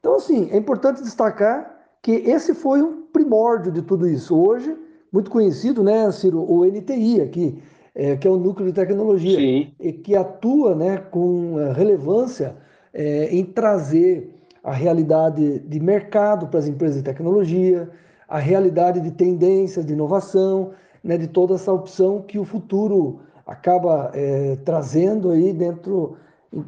Então, 0.00 0.14
assim, 0.16 0.48
é 0.50 0.56
importante 0.56 1.02
destacar 1.02 1.74
que 2.02 2.12
esse 2.12 2.54
foi 2.54 2.82
um 2.82 3.02
primórdio 3.12 3.72
de 3.72 3.82
tudo 3.82 4.06
isso. 4.06 4.36
Hoje, 4.36 4.76
muito 5.12 5.30
conhecido, 5.30 5.82
né, 5.82 6.10
Ciro, 6.12 6.42
o 6.42 6.64
NTI 6.64 7.20
aqui, 7.20 7.62
é, 7.94 8.16
que 8.16 8.26
é 8.26 8.30
o 8.30 8.36
Núcleo 8.36 8.68
de 8.68 8.74
Tecnologia, 8.74 9.38
Sim. 9.38 9.72
e 9.78 9.92
que 9.92 10.16
atua 10.16 10.74
né, 10.74 10.98
com 10.98 11.58
é, 11.58 11.72
relevância 11.72 12.56
é, 12.92 13.34
em 13.34 13.44
trazer 13.44 14.34
a 14.62 14.72
realidade 14.72 15.60
de 15.60 15.80
mercado 15.80 16.48
para 16.48 16.58
as 16.58 16.66
empresas 16.66 16.96
de 16.96 17.02
tecnologia, 17.02 17.88
a 18.28 18.38
realidade 18.38 19.00
de 19.00 19.10
tendências 19.10 19.84
de 19.84 19.92
inovação, 19.92 20.72
né, 21.02 21.18
de 21.18 21.28
toda 21.28 21.54
essa 21.54 21.72
opção 21.72 22.22
que 22.22 22.38
o 22.38 22.44
futuro 22.44 23.20
acaba 23.46 24.10
é, 24.14 24.56
trazendo 24.64 25.30
aí 25.30 25.52
dentro, 25.52 26.16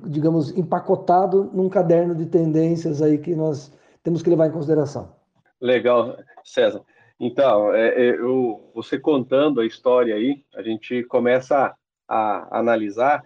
digamos, 0.06 0.56
empacotado 0.56 1.50
num 1.52 1.68
caderno 1.68 2.14
de 2.14 2.26
tendências 2.26 3.02
aí 3.02 3.18
que 3.18 3.34
nós 3.34 3.72
temos 4.02 4.22
que 4.22 4.30
levar 4.30 4.48
em 4.48 4.52
consideração. 4.52 5.12
Legal, 5.60 6.16
César. 6.44 6.82
Então, 7.18 7.74
é, 7.74 7.88
é, 7.88 8.10
eu, 8.10 8.70
você 8.74 8.98
contando 8.98 9.60
a 9.60 9.66
história 9.66 10.14
aí, 10.14 10.44
a 10.54 10.62
gente 10.62 11.02
começa 11.04 11.74
a, 12.08 12.56
a 12.56 12.58
analisar 12.58 13.22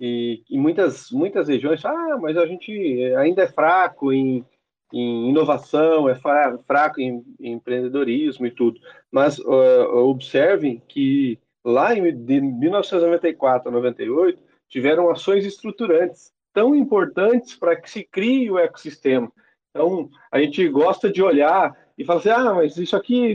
e 0.00 0.42
em 0.50 0.58
muitas, 0.58 1.10
muitas 1.10 1.48
regiões, 1.48 1.84
ah, 1.84 2.18
mas 2.20 2.36
a 2.36 2.46
gente 2.46 2.72
ainda 3.16 3.42
é 3.42 3.46
fraco 3.46 4.12
em, 4.12 4.44
em 4.92 5.28
inovação, 5.28 6.08
é 6.08 6.14
fraco 6.14 7.00
em, 7.00 7.24
em 7.40 7.52
empreendedorismo 7.52 8.46
e 8.46 8.50
tudo. 8.50 8.80
Mas 9.10 9.38
uh, 9.38 9.96
observem 10.08 10.82
que 10.88 11.38
lá 11.64 11.94
em 11.94 12.12
de 12.14 12.40
1994 12.40 13.68
a 13.68 13.72
98 13.72 14.42
tiveram 14.68 15.10
ações 15.10 15.44
estruturantes 15.44 16.32
tão 16.52 16.74
importantes 16.74 17.54
para 17.56 17.76
que 17.76 17.90
se 17.90 18.04
crie 18.04 18.50
o 18.50 18.58
ecossistema. 18.58 19.30
Então, 19.70 20.08
a 20.30 20.40
gente 20.40 20.68
gosta 20.68 21.10
de 21.10 21.20
olhar 21.20 21.76
e 21.98 22.04
falar 22.04 22.20
assim, 22.20 22.28
ah, 22.30 22.54
mas 22.54 22.76
isso 22.76 22.96
aqui, 22.96 23.34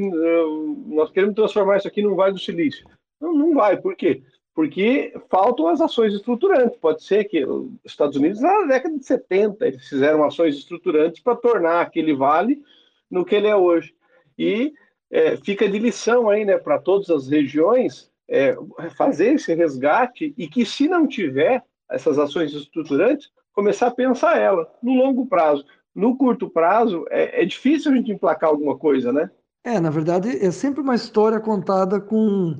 nós 0.88 1.12
queremos 1.12 1.36
transformar 1.36 1.78
isso 1.78 1.88
aqui 1.88 2.02
num 2.02 2.16
Vale 2.16 2.34
do 2.34 2.40
Silício. 2.40 2.86
Não, 3.20 3.34
não 3.34 3.54
vai, 3.54 3.76
por 3.78 3.96
quê? 3.96 4.24
Porque 4.56 5.14
faltam 5.30 5.68
as 5.68 5.82
ações 5.82 6.14
estruturantes. 6.14 6.78
Pode 6.80 7.04
ser 7.04 7.26
que 7.26 7.46
os 7.46 7.70
Estados 7.86 8.16
Unidos, 8.16 8.42
na 8.42 8.66
década 8.66 8.98
de 8.98 9.06
70, 9.06 9.68
eles 9.68 9.88
fizeram 9.88 10.24
ações 10.24 10.56
estruturantes 10.56 11.22
para 11.22 11.36
tornar 11.36 11.82
aquele 11.82 12.14
vale 12.14 12.62
no 13.10 13.26
que 13.26 13.36
ele 13.36 13.48
é 13.48 13.56
hoje. 13.56 13.94
E 14.38 14.74
é, 15.12 15.36
fica 15.38 15.68
de 15.68 15.80
lição 15.80 16.30
aí, 16.30 16.46
né, 16.46 16.58
para 16.58 16.80
todas 16.80 17.10
as 17.10 17.28
regiões, 17.28 18.10
é, 18.30 18.56
fazer 18.96 19.34
esse 19.34 19.54
resgate 19.54 20.34
e 20.38 20.48
que, 20.48 20.66
se 20.66 20.88
não 20.88 21.08
tiver 21.08 21.64
essas 21.90 22.18
ações 22.18 22.54
estruturantes, 22.54 23.30
começar 23.52 23.88
a 23.88 23.92
pensar 23.92 24.38
ela 24.38 24.72
no 24.82 24.94
longo 24.94 25.26
prazo 25.26 25.66
no 26.00 26.16
curto 26.16 26.50
prazo, 26.50 27.06
é, 27.10 27.44
é 27.44 27.46
difícil 27.46 27.92
a 27.92 27.96
gente 27.96 28.12
emplacar 28.12 28.50
alguma 28.50 28.78
coisa, 28.78 29.12
né? 29.12 29.30
É, 29.64 29.80
na 29.80 29.90
verdade, 29.90 30.30
é 30.30 30.52
sempre 30.52 30.82
uma 30.82 30.96
história 30.96 31.40
contada 31.40 32.00
com 32.00 32.58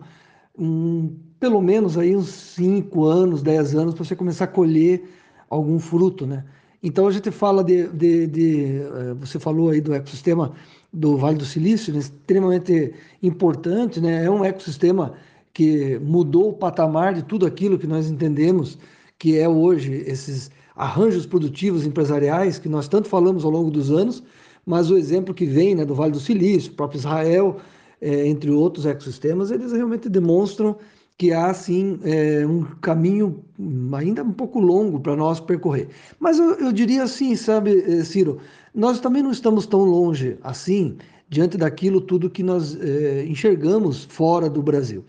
um, 0.58 1.18
pelo 1.40 1.62
menos 1.62 1.98
aí 1.98 2.16
uns 2.16 2.30
5 2.30 3.06
anos, 3.06 3.42
10 3.42 3.76
anos 3.76 3.94
para 3.94 4.04
você 4.04 4.16
começar 4.16 4.46
a 4.46 4.48
colher 4.48 5.04
algum 5.50 5.80
fruto, 5.80 6.28
né? 6.28 6.44
Então 6.84 7.08
a 7.08 7.12
gente 7.12 7.32
fala 7.32 7.64
de, 7.64 7.88
de, 7.88 8.28
de, 8.28 8.82
eh, 8.82 9.14
você 9.20 9.38
falou 9.38 9.70
aí 9.70 9.82
do 9.82 9.94
ecossistema 9.94 10.54
do 10.92 11.18
Vale 11.18 11.38
do 11.38 11.46
Silício, 11.46 11.94
né? 11.94 12.00
extremamente 12.00 12.94
importante, 13.22 14.00
né? 14.00 14.24
É 14.24 14.30
um 14.30 14.46
ecossistema 14.46 15.14
que 15.54 16.00
mudou 16.00 16.50
o 16.50 16.54
patamar 16.54 17.14
de 17.14 17.24
tudo 17.24 17.46
aquilo 17.46 17.78
que 17.78 17.88
nós 17.88 18.10
entendemos 18.10 18.78
que 19.18 19.38
é 19.38 19.48
hoje 19.50 20.04
esses 20.08 20.50
arranjos 20.76 21.26
produtivos 21.26 21.86
empresariais 21.86 22.58
que 22.58 22.70
nós 22.70 22.88
tanto 22.88 23.10
falamos 23.10 23.44
ao 23.44 23.52
longo 23.52 23.70
dos 23.70 23.92
anos, 23.92 24.24
mas 24.66 24.90
o 24.90 24.98
exemplo 24.98 25.34
que 25.34 25.46
vem 25.46 25.76
né, 25.76 25.84
do 25.84 25.94
Vale 25.94 26.14
do 26.14 26.20
Silício, 26.20 26.72
próprio 26.72 27.00
Israel, 27.00 27.58
é, 28.02 28.28
entre 28.28 28.50
outros 28.50 28.86
ecossistemas, 28.86 29.52
eles 29.52 29.74
realmente 29.74 30.08
demonstram 30.08 30.78
que 31.18 31.34
há 31.34 31.54
sim 31.54 32.00
é, 32.04 32.46
um 32.48 32.64
caminho 32.80 33.44
ainda 33.92 34.24
um 34.24 34.32
pouco 34.32 34.58
longo 34.58 35.02
para 35.02 35.18
nós 35.18 35.42
percorrer. 35.42 35.90
Mas 36.18 36.40
eu, 36.40 36.52
eu, 36.54 36.72
diria 36.72 37.04
assim, 37.04 37.36
sabe, 37.36 37.84
eh, 37.86 38.06
Ciro, 38.06 38.40
nós 38.74 39.02
também 39.02 39.22
não 39.22 39.32
estamos 39.32 39.66
tão 39.66 39.82
longe 39.82 40.38
assim 40.42 40.98
diante 41.28 41.58
daquilo 41.58 42.00
tudo 42.00 42.30
que 42.30 42.42
nós 42.42 42.80
é, 42.80 43.26
enxergamos 43.26 44.06
fora 44.06 44.50
do 44.50 44.64
Brasil. 44.64 45.04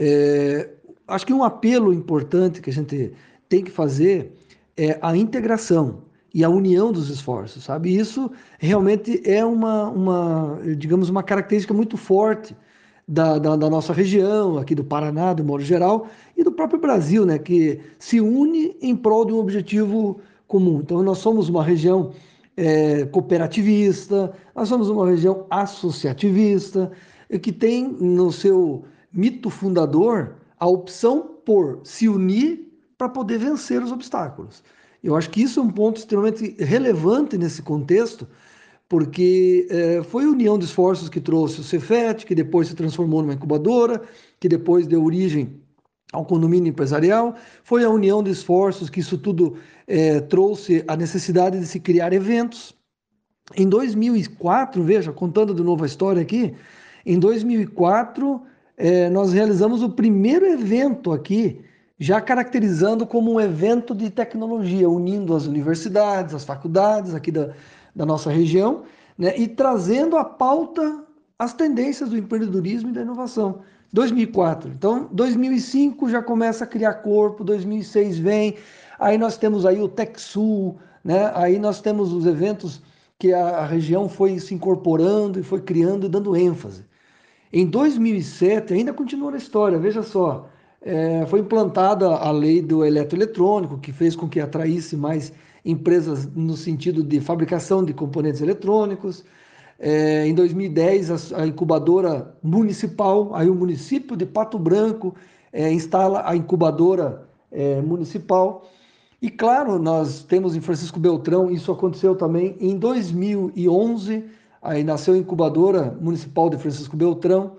É, 0.00 0.68
acho 1.08 1.26
que 1.26 1.34
um 1.34 1.42
apelo 1.42 1.92
importante 1.92 2.60
que 2.60 2.70
a 2.70 2.72
gente 2.72 3.12
tem 3.48 3.64
que 3.64 3.70
fazer 3.70 4.32
é 4.76 4.96
a 5.02 5.16
integração 5.16 6.02
e 6.32 6.44
a 6.44 6.48
união 6.48 6.92
dos 6.92 7.10
esforços, 7.10 7.64
sabe? 7.64 7.96
Isso 7.96 8.30
realmente 8.60 9.20
é 9.24 9.44
uma, 9.44 9.88
uma 9.88 10.60
digamos, 10.76 11.08
uma 11.08 11.22
característica 11.22 11.74
muito 11.74 11.96
forte 11.96 12.56
da, 13.08 13.38
da, 13.38 13.56
da, 13.56 13.68
nossa 13.68 13.92
região, 13.92 14.56
aqui 14.58 14.74
do 14.74 14.84
Paraná, 14.84 15.32
do 15.32 15.42
modo 15.42 15.64
geral, 15.64 16.06
e 16.36 16.44
do 16.44 16.52
próprio 16.52 16.78
Brasil, 16.78 17.26
né? 17.26 17.38
Que 17.38 17.80
se 17.98 18.20
une 18.20 18.76
em 18.80 18.94
prol 18.94 19.24
de 19.24 19.32
um 19.32 19.38
objetivo 19.38 20.20
comum. 20.46 20.80
Então, 20.80 21.02
nós 21.02 21.18
somos 21.18 21.48
uma 21.48 21.64
região 21.64 22.12
é, 22.56 23.04
cooperativista, 23.06 24.32
nós 24.54 24.68
somos 24.68 24.88
uma 24.90 25.08
região 25.08 25.46
associativista, 25.50 26.92
que 27.42 27.50
tem 27.50 27.88
no 27.88 28.30
seu 28.30 28.84
mito 29.12 29.50
fundador 29.50 30.34
a 30.58 30.66
opção 30.66 31.36
por 31.44 31.80
se 31.84 32.08
unir 32.08 32.68
para 32.96 33.08
poder 33.08 33.38
vencer 33.38 33.82
os 33.82 33.92
obstáculos. 33.92 34.62
Eu 35.02 35.16
acho 35.16 35.30
que 35.30 35.42
isso 35.42 35.60
é 35.60 35.62
um 35.62 35.70
ponto 35.70 35.98
extremamente 35.98 36.56
relevante 36.58 37.38
nesse 37.38 37.62
contexto, 37.62 38.26
porque 38.88 39.66
é, 39.70 40.02
foi 40.02 40.24
a 40.24 40.28
união 40.28 40.58
de 40.58 40.64
esforços 40.64 41.08
que 41.08 41.20
trouxe 41.20 41.60
o 41.60 41.64
Cefet, 41.64 42.26
que 42.26 42.34
depois 42.34 42.68
se 42.68 42.74
transformou 42.74 43.22
numa 43.22 43.34
incubadora, 43.34 44.02
que 44.40 44.48
depois 44.48 44.86
deu 44.86 45.04
origem 45.04 45.60
ao 46.12 46.24
condomínio 46.24 46.70
empresarial, 46.70 47.34
foi 47.62 47.84
a 47.84 47.90
união 47.90 48.22
de 48.22 48.30
esforços 48.30 48.88
que 48.88 49.00
isso 49.00 49.18
tudo 49.18 49.58
é, 49.86 50.20
trouxe 50.20 50.82
a 50.88 50.96
necessidade 50.96 51.60
de 51.60 51.66
se 51.66 51.78
criar 51.78 52.12
eventos. 52.12 52.74
Em 53.54 53.68
2004, 53.68 54.82
veja, 54.82 55.12
contando 55.12 55.54
de 55.54 55.62
novo 55.62 55.84
a 55.84 55.86
história 55.86 56.22
aqui, 56.22 56.54
em 57.04 57.18
2004 57.18 58.42
é, 58.78 59.10
nós 59.10 59.32
realizamos 59.32 59.82
o 59.82 59.90
primeiro 59.90 60.46
evento 60.46 61.12
aqui 61.12 61.60
já 61.98 62.20
caracterizando 62.20 63.04
como 63.04 63.32
um 63.32 63.40
evento 63.40 63.92
de 63.92 64.08
tecnologia, 64.08 64.88
unindo 64.88 65.34
as 65.34 65.46
universidades, 65.46 66.32
as 66.32 66.44
faculdades 66.44 67.12
aqui 67.12 67.32
da, 67.32 67.50
da 67.94 68.06
nossa 68.06 68.30
região, 68.30 68.84
né, 69.18 69.36
e 69.36 69.48
trazendo 69.48 70.16
à 70.16 70.24
pauta 70.24 71.02
as 71.36 71.52
tendências 71.52 72.10
do 72.10 72.16
empreendedorismo 72.16 72.90
e 72.90 72.92
da 72.92 73.02
inovação. 73.02 73.60
2004. 73.92 74.70
Então, 74.70 75.08
2005 75.10 76.08
já 76.08 76.22
começa 76.22 76.62
a 76.62 76.66
criar 76.66 76.94
corpo, 76.94 77.42
2006 77.42 78.18
vem, 78.18 78.56
aí 78.98 79.18
nós 79.18 79.36
temos 79.36 79.66
aí 79.66 79.80
o 79.80 79.88
TechSul, 79.88 80.76
né? 81.02 81.32
aí 81.34 81.58
nós 81.58 81.80
temos 81.80 82.12
os 82.12 82.26
eventos 82.26 82.80
que 83.18 83.32
a, 83.32 83.40
a 83.40 83.66
região 83.66 84.08
foi 84.08 84.38
se 84.38 84.54
incorporando 84.54 85.40
e 85.40 85.42
foi 85.42 85.60
criando 85.60 86.06
e 86.06 86.08
dando 86.08 86.36
ênfase. 86.36 86.84
Em 87.52 87.66
2007, 87.66 88.74
ainda 88.74 88.92
continua 88.92 89.32
a 89.32 89.36
história, 89.38 89.78
veja 89.78 90.02
só, 90.02 90.48
é, 90.82 91.24
foi 91.26 91.40
implantada 91.40 92.08
a 92.08 92.30
lei 92.30 92.60
do 92.60 92.84
eletroeletrônico, 92.84 93.78
que 93.78 93.92
fez 93.92 94.14
com 94.14 94.28
que 94.28 94.40
atraísse 94.40 94.96
mais 94.96 95.32
empresas 95.64 96.26
no 96.34 96.56
sentido 96.56 97.02
de 97.02 97.20
fabricação 97.20 97.84
de 97.84 97.92
componentes 97.92 98.40
eletrônicos. 98.40 99.24
É, 99.78 100.26
em 100.26 100.34
2010, 100.34 101.32
a, 101.32 101.42
a, 101.42 101.46
incubadora 101.46 102.34
municipal, 102.42 103.34
aí 103.34 103.48
o 103.48 103.54
município 103.54 104.16
de 104.16 104.26
Pato 104.26 104.58
Branco 104.58 105.14
é, 105.52 105.72
instala 105.72 106.22
a 106.28 106.36
incubadora 106.36 107.28
é, 107.50 107.80
municipal. 107.80 108.68
E 109.20 109.30
claro, 109.30 109.78
nós 109.78 110.22
temos 110.22 110.54
em 110.54 110.60
Francisco 110.60 111.00
Beltrão, 111.00 111.50
isso 111.50 111.72
aconteceu 111.72 112.14
também 112.14 112.56
em 112.60 112.76
2011, 112.76 114.24
aí 114.62 114.82
nasceu 114.84 115.14
a 115.14 115.18
incubadora 115.18 115.96
municipal 116.00 116.50
de 116.50 116.56
Francisco 116.56 116.96
Beltrão, 116.96 117.56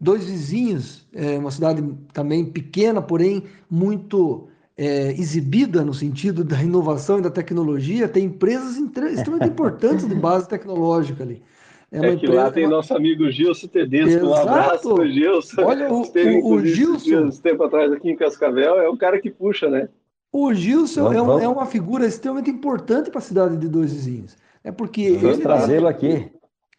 dois 0.00 0.24
vizinhos, 0.24 1.06
é, 1.14 1.38
uma 1.38 1.50
cidade 1.50 1.82
também 2.12 2.44
pequena, 2.44 3.02
porém 3.02 3.44
muito 3.70 4.48
é, 4.76 5.10
exibida 5.12 5.84
no 5.84 5.92
sentido 5.92 6.44
da 6.44 6.62
inovação 6.62 7.18
e 7.18 7.22
da 7.22 7.30
tecnologia, 7.30 8.08
tem 8.08 8.26
empresas 8.26 8.76
extremamente 8.76 9.50
importantes 9.50 10.06
de 10.06 10.14
base 10.14 10.48
tecnológica 10.48 11.24
ali. 11.24 11.42
É, 11.90 11.98
é 11.98 12.16
que 12.16 12.26
empresa, 12.26 12.34
lá 12.34 12.50
tem 12.50 12.64
uma... 12.66 12.76
nosso 12.76 12.94
amigo 12.94 13.30
Gilson 13.30 13.66
Tedesco, 13.66 14.26
um 14.26 14.34
abraço 14.34 14.94
pro 14.94 15.10
Gilson. 15.10 15.62
Olha, 15.62 15.90
o, 15.90 16.02
o, 16.02 16.52
o 16.52 16.64
Gilson... 16.64 17.24
Um 17.24 17.30
tempo 17.30 17.64
atrás 17.64 17.90
aqui 17.90 18.10
em 18.10 18.16
Cascavel, 18.16 18.78
é 18.78 18.88
um 18.88 18.96
cara 18.96 19.18
que 19.18 19.30
puxa, 19.30 19.68
né? 19.68 19.88
O 20.30 20.52
Gilson 20.52 21.12
é, 21.12 21.22
um, 21.22 21.40
é, 21.40 21.48
uma 21.48 21.64
figura 21.64 22.06
extremamente 22.06 22.50
importante 22.50 23.10
para 23.10 23.18
a 23.18 23.22
cidade 23.22 23.56
de 23.56 23.66
Dois 23.66 23.92
Vizinhos. 23.92 24.36
É 24.62 24.70
porque 24.70 25.12
Vamos 25.12 25.38
trazê-lo 25.38 25.88
aqui. 25.88 26.30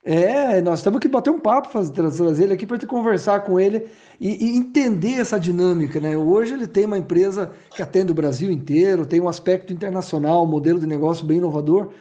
É, 0.03 0.61
nós 0.61 0.81
temos 0.81 0.99
que 0.99 1.09
bater 1.09 1.29
um 1.29 1.39
papo, 1.39 1.69
fazer, 1.69 1.91
trazer 1.91 2.43
ele 2.43 2.53
aqui 2.53 2.65
para 2.65 2.79
conversar 2.87 3.41
com 3.41 3.59
ele 3.59 3.87
e, 4.19 4.45
e, 4.45 4.57
entender 4.57 5.19
essa 5.19 5.37
dinâmica, 5.37 5.99
né? 5.99 6.17
Hoje 6.17 6.53
ele 6.53 6.67
tem 6.67 6.85
uma 6.85 6.97
empresa 6.97 7.51
que 7.75 7.81
atende 7.81 8.11
o 8.11 8.15
Brasil 8.15 8.49
inteiro, 8.49 9.05
tem 9.05 9.19
um 9.19 9.27
aspecto 9.27 9.73
internacional, 9.73 10.43
um 10.45 10.47
modelo 10.47 10.79
de 10.79 10.87
negócio 10.87 11.25
bem 11.25 11.37
inovador 11.37 11.91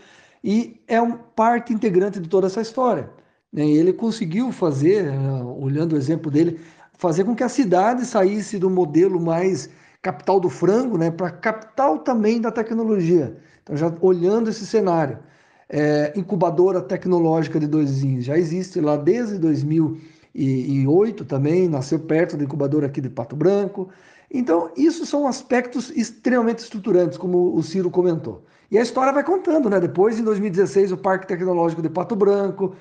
e 0.43 0.81
é 0.87 1.03
um 1.03 1.13
parte 1.13 1.73
integrante 1.73 2.21
de 2.21 2.29
toda 2.29 2.47
essa 2.47 2.61
história. 2.61 3.11
Né? 3.53 3.65
E 3.67 3.77
ele 3.77 3.93
conseguiu 3.93 4.53
fazer, 4.53 5.05
né, 5.05 5.43
olhando 5.59 5.95
o 5.95 5.97
exemplo 5.97 6.31
dele, 6.31 6.61
fazer 6.99 7.25
com 7.25 7.35
que 7.35 7.43
a 7.43 7.49
cidade 7.49 8.05
saísse 8.07 8.59
do 8.59 8.71
modelo 8.71 9.21
mais 9.21 9.69
capital 10.01 10.39
do 10.39 10.49
frango, 10.49 10.97
né, 10.97 11.11
para 11.11 11.31
capital 11.31 11.99
também 11.99 12.41
da 12.41 12.53
tecnologia. 12.53 13.37
Então 13.63 13.77
já 13.77 13.93
olhando 14.01 14.51
esse 14.51 14.65
cenário. 14.67 15.19
É, 15.69 16.13
incubadora 16.17 16.81
tecnológica 16.81 17.61
de 17.61 17.67
Dois 17.67 18.01
Vinhos 18.01 18.25
já 18.25 18.39
existe 18.39 18.81
lá 18.81 18.97
desde 18.97 19.39
2008 19.39 21.25
também, 21.27 21.69
nasceu 21.69 21.99
perto 21.99 22.37
da 22.39 22.45
incubadora 22.45 22.87
aqui 22.87 23.01
de 23.01 23.11
Pato 23.11 23.37
Branco. 23.37 23.91
Então, 24.31 24.71
isso 24.77 25.07
são 25.07 25.27
aspectos 25.27 25.91
extremamente 25.91 26.59
estruturantes, 26.59 27.17
como 27.19 27.55
o 27.55 27.63
Ciro 27.63 27.91
comentou. 27.91 28.45
E 28.71 28.79
a 28.79 28.83
história 28.83 29.13
vai 29.13 29.25
contando, 29.25 29.71
né? 29.71 29.81
Depois, 29.81 30.19
em 30.19 30.25
2016, 30.25 30.93
o 30.93 30.97
Parque 30.97 31.27
Tecnológico 31.27 31.81
de 31.81 31.89
Pato 31.89 32.15
Branco, 32.15 32.75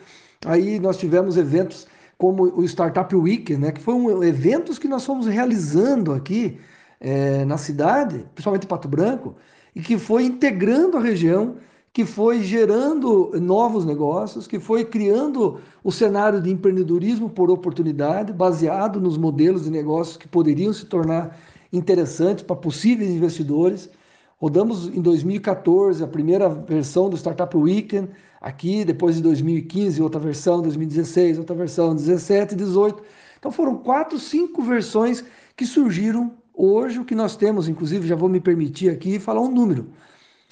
aí 0.46 0.80
nós 0.80 0.98
tivemos 0.98 1.38
eventos 1.38 1.88
como 2.18 2.44
o 2.44 2.64
Startup 2.66 3.16
Week, 3.16 3.56
né? 3.56 3.72
Que 3.72 3.80
foram 3.80 4.22
eventos 4.24 4.78
que 4.78 4.88
nós 4.88 5.06
fomos 5.06 5.28
realizando 5.28 6.12
aqui 6.14 6.60
é, 7.00 7.46
na 7.46 7.58
cidade, 7.58 8.26
principalmente 8.34 8.68
Pato 8.68 8.88
Branco, 8.88 9.36
e 9.74 9.82
que 9.82 9.98
foi 9.98 10.24
integrando 10.24 10.98
a 10.98 11.02
região, 11.02 11.56
que 11.94 12.06
foi 12.06 12.44
gerando 12.44 13.32
novos 13.42 13.84
negócios, 13.84 14.46
que 14.46 14.60
foi 14.60 14.86
criando 14.86 15.60
o 15.84 15.92
cenário 15.92 16.42
de 16.42 16.52
empreendedorismo 16.52 17.30
por 17.30 17.50
oportunidade, 17.50 18.32
baseado 18.32 19.02
nos 19.02 19.18
modelos 19.18 19.64
de 19.64 19.72
negócios 19.72 20.18
que 20.18 20.28
poderiam 20.28 20.72
se 20.72 20.86
tornar 20.86 21.38
interessantes 21.74 22.44
para 22.44 22.56
possíveis 22.56 23.10
investidores. 23.10 23.90
Rodamos 24.40 24.88
em 24.88 25.02
2014 25.02 26.04
a 26.04 26.08
primeira 26.08 26.48
versão 26.50 27.10
do 27.10 27.18
Startup 27.18 27.56
Weekend, 27.58 28.10
aqui, 28.40 28.86
depois 28.86 29.18
em 29.18 29.22
2015 29.22 30.02
outra 30.02 30.20
versão, 30.20 30.62
2016 30.62 31.40
outra 31.40 31.56
versão, 31.56 31.96
17, 31.96 32.56
18. 32.56 33.02
Então 33.40 33.52
foram 33.52 33.76
quatro, 33.78 34.20
cinco 34.20 34.62
versões 34.62 35.24
que 35.56 35.66
surgiram 35.66 36.34
hoje. 36.54 37.00
O 37.00 37.06
que 37.06 37.16
nós 37.16 37.36
temos, 37.36 37.68
inclusive, 37.68 38.08
já 38.08 38.16
vou 38.16 38.30
me 38.30 38.40
permitir 38.40 38.90
aqui 38.90 39.20
falar 39.20 39.42
um 39.42 39.52
número: 39.52 39.88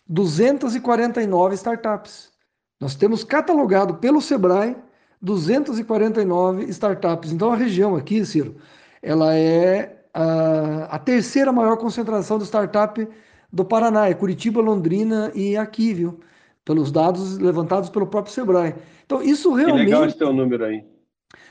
249 0.08 1.56
startups. 1.56 2.32
Nós 2.80 2.96
temos 2.96 3.24
catalogado 3.24 3.96
pelo 3.96 4.22
Sebrae 4.22 4.76
249 5.22 6.66
startups. 6.66 7.32
Então 7.32 7.52
a 7.52 7.56
região 7.56 7.96
aqui, 7.96 8.26
Ciro, 8.26 8.56
ela 9.02 9.36
é 9.36 10.04
a, 10.14 10.96
a 10.96 11.00
terceira 11.00 11.52
maior 11.52 11.78
concentração 11.78 12.38
de 12.38 12.46
startup 12.46 13.08
do 13.52 13.66
Paraná, 13.66 14.08
é 14.08 14.14
Curitiba, 14.14 14.62
Londrina 14.62 15.32
e 15.34 15.56
aqui, 15.58 15.94
viu? 15.94 16.20
Pelos 16.64 16.92
dados 16.92 17.38
levantados 17.38 17.90
pelo 17.90 18.08
próprio 18.08 18.34
Sebrae. 18.34 18.76
Então, 19.06 19.22
isso 19.22 19.54
realmente. 19.54 19.80
Que 19.80 19.86
legal 19.86 20.06
esse 20.06 20.18
teu 20.18 20.34
número 20.34 20.66
aí. 20.66 20.84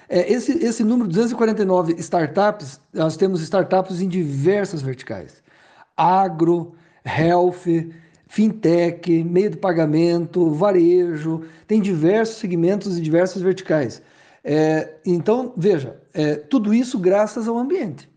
É, 0.09 0.31
esse, 0.31 0.53
esse 0.63 0.85
número 0.85 1.09
249 1.09 1.95
startups, 1.95 2.81
nós 2.93 3.17
temos 3.17 3.41
startups 3.41 4.01
em 4.01 4.09
diversas 4.09 4.83
verticais: 4.83 5.43
agro, 5.97 6.75
health, 7.05 7.67
fintech, 8.35 9.23
meio 9.23 9.50
de 9.50 9.57
pagamento, 9.57 10.50
varejo, 10.50 11.43
tem 11.69 11.81
diversos 11.81 12.38
segmentos 12.38 12.99
e 12.99 13.00
diversas 13.00 13.41
verticais. 13.41 14.03
É, 14.43 14.97
então, 15.07 15.55
veja, 15.57 16.03
é, 16.12 16.35
tudo 16.35 16.75
isso 16.75 16.99
graças 16.99 17.47
ao 17.47 17.57
ambiente. 17.57 18.11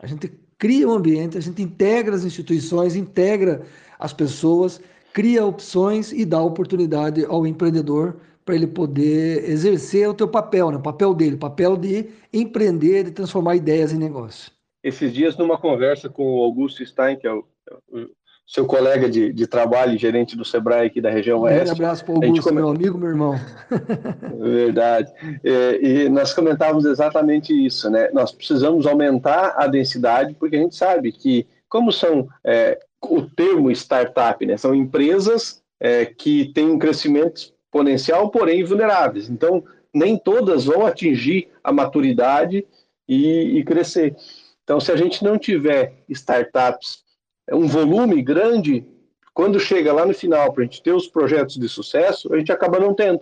A 0.00 0.06
gente 0.06 0.30
cria 0.56 0.88
um 0.88 0.92
ambiente, 0.92 1.36
a 1.36 1.40
gente 1.40 1.60
integra 1.60 2.14
as 2.14 2.24
instituições, 2.24 2.94
integra 2.94 3.62
as 3.98 4.12
pessoas, 4.12 4.80
cria 5.12 5.44
opções 5.44 6.12
e 6.12 6.24
dá 6.24 6.40
oportunidade 6.40 7.24
ao 7.24 7.44
empreendedor 7.44 8.20
para 8.44 8.54
ele 8.54 8.68
poder 8.68 9.50
exercer 9.50 10.08
o 10.08 10.14
teu 10.14 10.28
papel, 10.28 10.70
né? 10.70 10.76
o 10.76 10.82
papel 10.82 11.12
dele, 11.12 11.34
o 11.34 11.38
papel 11.38 11.76
de 11.76 12.08
empreender, 12.32 13.06
de 13.06 13.10
transformar 13.10 13.56
ideias 13.56 13.92
em 13.92 13.98
negócio. 13.98 14.52
Esses 14.84 15.12
dias, 15.12 15.36
numa 15.36 15.58
conversa 15.58 16.08
com 16.08 16.22
o 16.22 16.44
Augusto 16.44 16.86
Stein, 16.86 17.18
que 17.18 17.26
é 17.26 17.32
o, 17.32 17.44
o 17.88 18.06
seu 18.48 18.64
colega 18.64 19.10
de, 19.10 19.30
de 19.30 19.46
trabalho, 19.46 19.98
gerente 19.98 20.34
do 20.34 20.42
Sebrae 20.42 20.86
aqui 20.86 21.02
da 21.02 21.10
região 21.10 21.40
oeste. 21.40 21.68
Um 21.68 21.72
abraço 21.72 22.02
para 22.02 22.14
o 22.14 22.24
Augusto, 22.24 22.44
come... 22.44 22.56
meu 22.56 22.68
amigo, 22.70 22.96
meu 22.96 23.10
irmão. 23.10 23.34
Verdade. 24.40 25.12
É, 25.44 25.86
e 25.86 26.08
nós 26.08 26.32
comentávamos 26.32 26.86
exatamente 26.86 27.52
isso, 27.52 27.90
né? 27.90 28.08
Nós 28.10 28.32
precisamos 28.32 28.86
aumentar 28.86 29.54
a 29.58 29.66
densidade, 29.66 30.34
porque 30.34 30.56
a 30.56 30.60
gente 30.60 30.74
sabe 30.74 31.12
que, 31.12 31.46
como 31.68 31.92
são 31.92 32.26
é, 32.42 32.80
o 33.02 33.20
termo 33.20 33.70
startup, 33.70 34.44
né? 34.46 34.56
São 34.56 34.74
empresas 34.74 35.62
é, 35.78 36.06
que 36.06 36.50
têm 36.54 36.70
um 36.70 36.78
crescimento 36.78 37.36
exponencial, 37.36 38.30
porém 38.30 38.64
vulneráveis. 38.64 39.28
Então, 39.28 39.62
nem 39.92 40.16
todas 40.16 40.64
vão 40.64 40.86
atingir 40.86 41.48
a 41.62 41.70
maturidade 41.70 42.66
e, 43.06 43.58
e 43.58 43.62
crescer. 43.62 44.16
Então, 44.64 44.80
se 44.80 44.90
a 44.90 44.96
gente 44.96 45.22
não 45.22 45.38
tiver 45.38 45.92
startups 46.08 47.06
um 47.54 47.66
volume 47.66 48.22
grande, 48.22 48.86
quando 49.32 49.60
chega 49.60 49.92
lá 49.92 50.04
no 50.04 50.14
final 50.14 50.52
para 50.52 50.62
a 50.62 50.66
gente 50.66 50.82
ter 50.82 50.92
os 50.92 51.06
projetos 51.06 51.56
de 51.56 51.68
sucesso, 51.68 52.32
a 52.32 52.38
gente 52.38 52.52
acaba 52.52 52.78
não 52.78 52.94
tendo. 52.94 53.20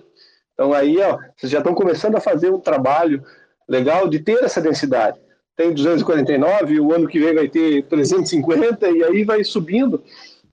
Então 0.54 0.72
aí, 0.72 0.98
ó, 1.00 1.18
vocês 1.36 1.52
já 1.52 1.58
estão 1.58 1.74
começando 1.74 2.16
a 2.16 2.20
fazer 2.20 2.50
um 2.50 2.58
trabalho 2.58 3.22
legal 3.68 4.08
de 4.08 4.20
ter 4.20 4.42
essa 4.42 4.60
densidade. 4.60 5.18
Tem 5.56 5.72
249, 5.72 6.80
o 6.80 6.92
ano 6.92 7.08
que 7.08 7.18
vem 7.18 7.34
vai 7.34 7.48
ter 7.48 7.82
350 7.84 8.90
e 8.90 9.04
aí 9.04 9.24
vai 9.24 9.42
subindo, 9.42 10.02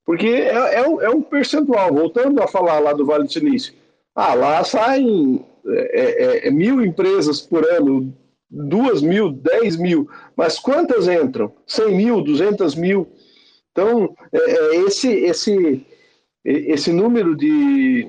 porque 0.05 0.27
é, 0.27 0.75
é, 0.75 0.87
um, 0.87 1.01
é 1.01 1.09
um 1.09 1.21
percentual. 1.21 1.93
Voltando 1.93 2.41
a 2.41 2.47
falar 2.47 2.79
lá 2.79 2.93
do 2.93 3.05
Vale 3.05 3.25
do 3.25 3.31
Silício, 3.31 3.73
ah, 4.15 4.33
lá 4.33 4.63
saem 4.63 5.45
é, 5.65 6.45
é, 6.45 6.47
é, 6.47 6.51
mil 6.51 6.83
empresas 6.83 7.41
por 7.41 7.65
ano, 7.65 8.13
duas 8.49 9.01
mil, 9.01 9.31
dez 9.31 9.77
mil, 9.77 10.09
mas 10.35 10.59
quantas 10.59 11.07
entram? 11.07 11.53
100 11.65 11.95
mil, 11.95 12.21
200 12.21 12.75
mil? 12.75 13.07
Então, 13.73 14.15
é, 14.31 14.37
é, 14.37 14.75
esse, 14.85 15.09
esse, 15.09 15.85
esse 16.45 16.93
número 16.93 17.35
de, 17.35 18.07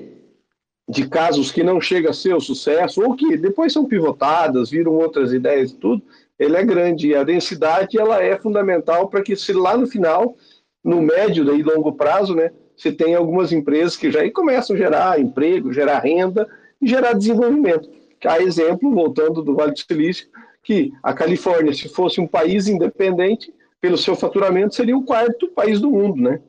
de 0.87 1.09
casos 1.09 1.51
que 1.51 1.63
não 1.63 1.81
chega 1.81 2.11
a 2.11 2.13
ser 2.13 2.35
o 2.35 2.39
sucesso, 2.39 3.03
ou 3.03 3.15
que 3.15 3.35
depois 3.35 3.73
são 3.73 3.85
pivotadas, 3.85 4.69
viram 4.69 4.93
outras 4.93 5.33
ideias 5.33 5.71
e 5.71 5.75
tudo, 5.75 6.03
ele 6.37 6.55
é 6.55 6.63
grande. 6.63 7.07
E 7.09 7.15
a 7.15 7.23
densidade 7.23 7.99
ela 7.99 8.21
é 8.21 8.37
fundamental 8.37 9.09
para 9.09 9.23
que, 9.23 9.35
se 9.35 9.51
lá 9.53 9.75
no 9.75 9.87
final, 9.87 10.37
no 10.83 11.01
médio 11.01 11.51
e 11.55 11.63
longo 11.63 11.93
prazo, 11.93 12.35
né, 12.35 12.51
você 12.77 12.91
tem 12.91 13.15
algumas 13.15 13.51
empresas 13.51 13.97
que 13.97 14.11
já 14.11 14.29
começam 14.31 14.75
a 14.75 14.79
gerar 14.79 15.19
emprego, 15.19 15.73
gerar 15.73 15.99
renda 15.99 16.47
e 16.79 16.87
gerar 16.87 17.13
desenvolvimento. 17.13 17.89
Há 18.23 18.39
exemplo, 18.39 18.93
voltando 18.93 19.41
do 19.41 19.55
Vale 19.55 19.71
do 19.71 19.79
Silício, 19.79 20.27
que 20.61 20.93
a 21.01 21.13
Califórnia, 21.13 21.73
se 21.73 21.87
fosse 21.89 22.19
um 22.19 22.27
país 22.27 22.67
independente, 22.67 23.53
pelo 23.81 23.97
seu 23.97 24.15
faturamento, 24.15 24.75
seria 24.75 24.97
o 24.97 25.03
quarto 25.03 25.47
país 25.49 25.79
do 25.79 25.91
mundo, 25.91 26.21
né? 26.21 26.41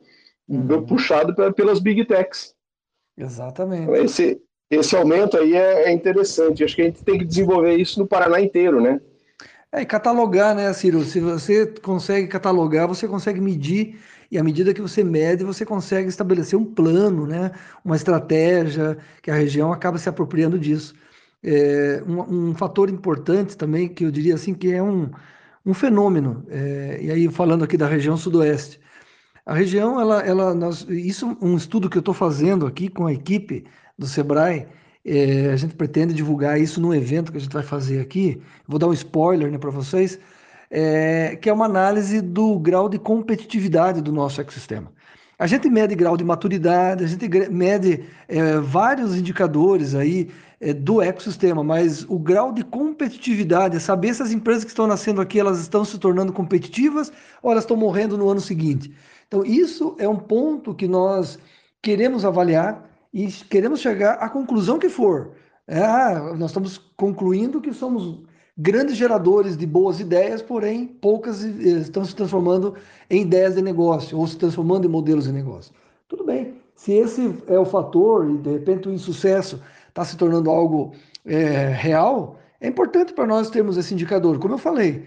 Uhum. 0.47 0.85
Puxado 0.85 1.35
pelas 1.53 1.79
big 1.79 2.05
techs. 2.05 2.55
Exatamente. 3.17 3.83
Então, 3.83 3.95
esse, 3.95 4.41
esse 4.69 4.95
aumento 4.95 5.37
aí 5.37 5.55
é, 5.55 5.89
é, 5.89 5.91
interessante. 5.91 6.63
Acho 6.63 6.75
que 6.75 6.81
a 6.81 6.85
gente 6.85 7.03
tem 7.03 7.17
que 7.17 7.25
desenvolver 7.25 7.75
isso 7.75 7.99
no 7.99 8.07
Paraná 8.07 8.39
inteiro, 8.39 8.81
né? 8.81 9.01
É, 9.71 9.81
e 9.81 9.85
catalogar, 9.85 10.55
né, 10.55 10.71
Ciro? 10.73 11.03
Se 11.03 11.19
você 11.19 11.65
consegue 11.65 12.27
catalogar, 12.27 12.87
você 12.87 13.07
consegue 13.07 13.41
medir, 13.41 13.99
e 14.31 14.37
à 14.37 14.43
medida 14.43 14.73
que 14.73 14.81
você 14.81 15.03
mede, 15.03 15.43
você 15.43 15.65
consegue 15.65 16.07
estabelecer 16.09 16.57
um 16.57 16.65
plano, 16.65 17.25
né? 17.25 17.51
Uma 17.83 17.95
estratégia, 17.95 18.97
que 19.21 19.31
a 19.31 19.35
região 19.35 19.73
acaba 19.73 19.97
se 19.97 20.07
apropriando 20.07 20.57
disso. 20.57 20.93
É, 21.43 22.01
um, 22.07 22.49
um 22.49 22.55
fator 22.55 22.89
importante 22.89 23.57
também, 23.57 23.87
que 23.87 24.05
eu 24.05 24.11
diria 24.11 24.35
assim, 24.35 24.53
que 24.53 24.71
é 24.71 24.81
um, 24.81 25.09
um 25.67 25.73
fenômeno. 25.73 26.45
É, 26.49 26.99
e 27.01 27.11
aí 27.11 27.29
falando 27.29 27.65
aqui 27.65 27.75
da 27.77 27.87
região 27.87 28.15
sudoeste, 28.15 28.79
a 29.45 29.53
região, 29.53 29.99
ela, 29.99 30.21
ela, 30.21 30.53
nós, 30.53 30.85
isso 30.89 31.37
é 31.41 31.45
um 31.45 31.55
estudo 31.57 31.89
que 31.89 31.97
eu 31.97 32.01
estou 32.01 32.13
fazendo 32.13 32.65
aqui 32.65 32.89
com 32.89 33.05
a 33.05 33.13
equipe 33.13 33.65
do 33.97 34.05
Sebrae. 34.05 34.65
É, 35.05 35.51
a 35.51 35.55
gente 35.55 35.75
pretende 35.75 36.13
divulgar 36.13 36.59
isso 36.59 36.81
num 36.81 36.93
evento 36.93 37.31
que 37.31 37.37
a 37.37 37.41
gente 37.41 37.53
vai 37.53 37.63
fazer 37.63 37.99
aqui. 37.99 38.41
Vou 38.67 38.79
dar 38.79 38.87
um 38.87 38.93
spoiler 38.93 39.51
né, 39.51 39.57
para 39.57 39.69
vocês, 39.69 40.19
é, 40.71 41.37
que 41.41 41.49
é 41.49 41.53
uma 41.53 41.65
análise 41.65 42.21
do 42.21 42.57
grau 42.59 42.89
de 42.89 42.97
competitividade 42.97 44.01
do 44.01 44.11
nosso 44.11 44.39
ecossistema. 44.41 44.91
A 45.39 45.47
gente 45.47 45.69
mede 45.69 45.95
grau 45.95 46.17
de 46.17 46.23
maturidade, 46.23 47.03
a 47.03 47.07
gente 47.07 47.29
mede 47.49 48.03
é, 48.27 48.57
vários 48.57 49.15
indicadores 49.15 49.95
aí 49.95 50.29
do 50.73 51.01
ecossistema, 51.01 51.63
mas 51.63 52.03
o 52.09 52.17
grau 52.17 52.51
de 52.51 52.63
competitividade, 52.63 53.77
é 53.77 53.79
saber 53.79 54.13
se 54.13 54.23
as 54.23 54.31
empresas 54.31 54.63
que 54.63 54.71
estão 54.71 54.87
nascendo 54.87 55.21
aqui 55.21 55.39
elas 55.39 55.59
estão 55.59 55.85
se 55.85 55.99
tornando 55.99 56.33
competitivas 56.33 57.11
ou 57.43 57.51
elas 57.51 57.63
estão 57.63 57.77
morrendo 57.77 58.17
no 58.17 58.27
ano 58.29 58.41
seguinte. 58.41 58.91
Então, 59.27 59.45
isso 59.45 59.95
é 59.99 60.07
um 60.07 60.15
ponto 60.15 60.73
que 60.73 60.87
nós 60.87 61.37
queremos 61.81 62.25
avaliar 62.25 62.89
e 63.13 63.27
queremos 63.27 63.81
chegar 63.81 64.13
à 64.13 64.29
conclusão 64.29 64.79
que 64.79 64.89
for. 64.89 65.31
É, 65.67 65.83
ah, 65.83 66.33
nós 66.37 66.51
estamos 66.51 66.77
concluindo 66.95 67.61
que 67.61 67.73
somos 67.73 68.21
grandes 68.57 68.95
geradores 68.95 69.55
de 69.55 69.67
boas 69.67 69.99
ideias, 69.99 70.41
porém 70.41 70.87
poucas 70.87 71.43
eh, 71.43 71.47
estão 71.79 72.03
se 72.03 72.15
transformando 72.15 72.73
em 73.09 73.21
ideias 73.21 73.55
de 73.55 73.61
negócio 73.61 74.17
ou 74.17 74.25
se 74.25 74.37
transformando 74.37 74.85
em 74.85 74.89
modelos 74.89 75.25
de 75.25 75.31
negócio. 75.31 75.73
Tudo 76.07 76.23
bem. 76.23 76.55
Se 76.75 76.93
esse 76.93 77.35
é 77.47 77.59
o 77.59 77.65
fator 77.65 78.29
e 78.29 78.37
de 78.37 78.51
repente 78.51 78.87
o 78.87 78.93
insucesso 78.93 79.61
está 79.97 80.05
se 80.05 80.15
tornando 80.15 80.51
algo 80.51 80.93
é, 81.25 81.69
real, 81.69 82.39
é 82.61 82.67
importante 82.67 83.13
para 83.13 83.25
nós 83.25 83.49
termos 83.49 83.77
esse 83.77 83.95
indicador. 83.95 84.37
Como 84.37 84.53
eu 84.53 84.59
falei, 84.59 85.05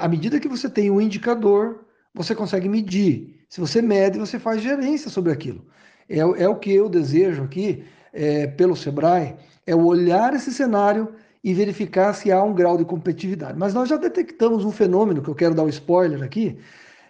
à 0.00 0.08
medida 0.08 0.40
que 0.40 0.48
você 0.48 0.68
tem 0.68 0.90
um 0.90 1.00
indicador, 1.00 1.84
você 2.12 2.34
consegue 2.34 2.68
medir. 2.68 3.40
Se 3.48 3.60
você 3.60 3.80
mede, 3.80 4.18
você 4.18 4.40
faz 4.40 4.60
gerência 4.60 5.08
sobre 5.10 5.32
aquilo. 5.32 5.64
É, 6.08 6.18
é 6.18 6.48
o 6.48 6.56
que 6.56 6.72
eu 6.72 6.88
desejo 6.88 7.44
aqui 7.44 7.84
é, 8.12 8.48
pelo 8.48 8.74
Sebrae 8.74 9.36
é 9.64 9.76
olhar 9.76 10.34
esse 10.34 10.52
cenário 10.52 11.14
e 11.44 11.54
verificar 11.54 12.12
se 12.12 12.32
há 12.32 12.42
um 12.42 12.52
grau 12.52 12.76
de 12.76 12.84
competitividade. 12.84 13.56
Mas 13.56 13.72
nós 13.72 13.88
já 13.88 13.96
detectamos 13.96 14.64
um 14.64 14.72
fenômeno, 14.72 15.22
que 15.22 15.28
eu 15.28 15.34
quero 15.36 15.54
dar 15.54 15.62
um 15.62 15.68
spoiler 15.68 16.22
aqui, 16.22 16.58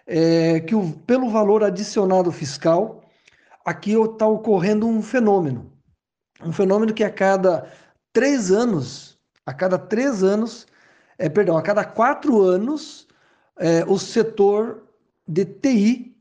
é, 0.05 0.59
que 0.59 0.75
o, 0.75 0.91
pelo 1.07 1.29
valor 1.31 1.63
adicionado 1.63 2.31
fiscal, 2.31 3.01
aqui 3.65 3.93
está 3.93 4.27
ocorrendo 4.27 4.87
um 4.87 5.01
fenômeno. 5.01 5.72
Um 6.45 6.51
fenômeno 6.51 6.93
que 6.93 7.03
a 7.03 7.09
cada 7.09 7.67
três 8.11 8.51
anos, 8.51 9.17
a 9.45 9.53
cada 9.53 9.77
três 9.77 10.23
anos, 10.23 10.67
é, 11.17 11.29
perdão, 11.29 11.57
a 11.57 11.61
cada 11.61 11.83
quatro 11.83 12.41
anos, 12.41 13.07
é, 13.59 13.83
o 13.85 13.97
setor 13.97 14.83
de 15.27 15.45
TI 15.45 16.15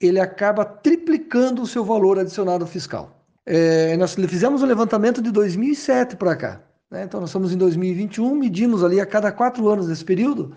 ele 0.00 0.20
acaba 0.20 0.64
triplicando 0.64 1.62
o 1.62 1.66
seu 1.66 1.84
valor 1.84 2.18
adicionado 2.18 2.66
fiscal. 2.66 3.24
É, 3.44 3.96
nós 3.96 4.14
fizemos 4.14 4.62
um 4.62 4.66
levantamento 4.66 5.20
de 5.20 5.30
2007 5.30 6.16
para 6.16 6.36
cá. 6.36 6.60
Né? 6.90 7.04
Então, 7.04 7.20
nós 7.20 7.30
estamos 7.30 7.52
em 7.52 7.56
2021, 7.56 8.34
medimos 8.34 8.84
ali 8.84 9.00
a 9.00 9.06
cada 9.06 9.32
quatro 9.32 9.68
anos 9.68 9.88
desse 9.88 10.04
período, 10.04 10.54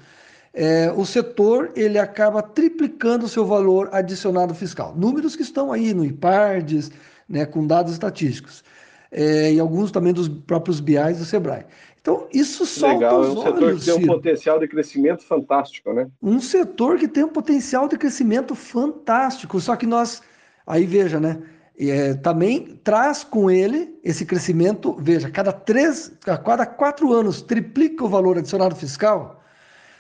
é, 0.54 0.92
o 0.92 1.06
setor 1.06 1.72
ele 1.76 1.98
acaba 1.98 2.44
triplicando 2.44 3.26
o 3.26 3.30
seu 3.30 3.46
valor 3.46 3.90
adicionado 3.94 4.54
fiscal. 4.54 4.94
Números 4.96 5.36
que 5.36 5.42
estão 5.42 5.72
aí 5.72 5.94
no 5.94 6.04
IPARDES, 6.04 6.92
né, 7.28 7.46
com 7.46 7.66
dados 7.66 7.94
estatísticos. 7.94 8.64
É, 9.12 9.52
e 9.54 9.60
alguns 9.60 9.92
também 9.92 10.14
dos 10.14 10.30
próprios 10.30 10.80
BIs 10.80 11.18
do 11.18 11.26
Sebrae. 11.26 11.66
Então, 12.00 12.28
isso 12.34 12.66
solta 12.66 12.96
Legal, 12.96 13.24
é 13.24 13.28
um 13.28 13.38
olhos, 13.38 13.44
setor 13.44 13.76
que 13.76 13.86
tem 13.86 13.94
um 13.94 13.98
Ciro. 13.98 14.14
potencial 14.14 14.60
de 14.60 14.68
crescimento 14.68 15.24
fantástico, 15.24 15.94
né? 15.94 16.08
Um 16.22 16.40
setor 16.40 16.98
que 16.98 17.08
tem 17.08 17.24
um 17.24 17.30
potencial 17.30 17.88
de 17.88 17.98
crescimento 17.98 18.56
fantástico, 18.56 19.60
só 19.60 19.76
que 19.76 19.86
nós, 19.86 20.22
aí 20.66 20.86
veja, 20.86 21.20
né? 21.20 21.42
é, 21.90 22.14
também 22.14 22.80
traz 22.84 23.24
com 23.24 23.50
ele 23.50 23.98
esse 24.04 24.26
crescimento, 24.26 24.96
veja, 25.00 25.30
cada 25.30 25.52
três, 25.52 26.12
a 26.28 26.38
cada 26.38 26.66
quatro 26.66 27.12
anos 27.14 27.42
triplica 27.42 28.04
o 28.04 28.10
valor 28.10 28.38
adicionado 28.38 28.76
fiscal, 28.76 29.44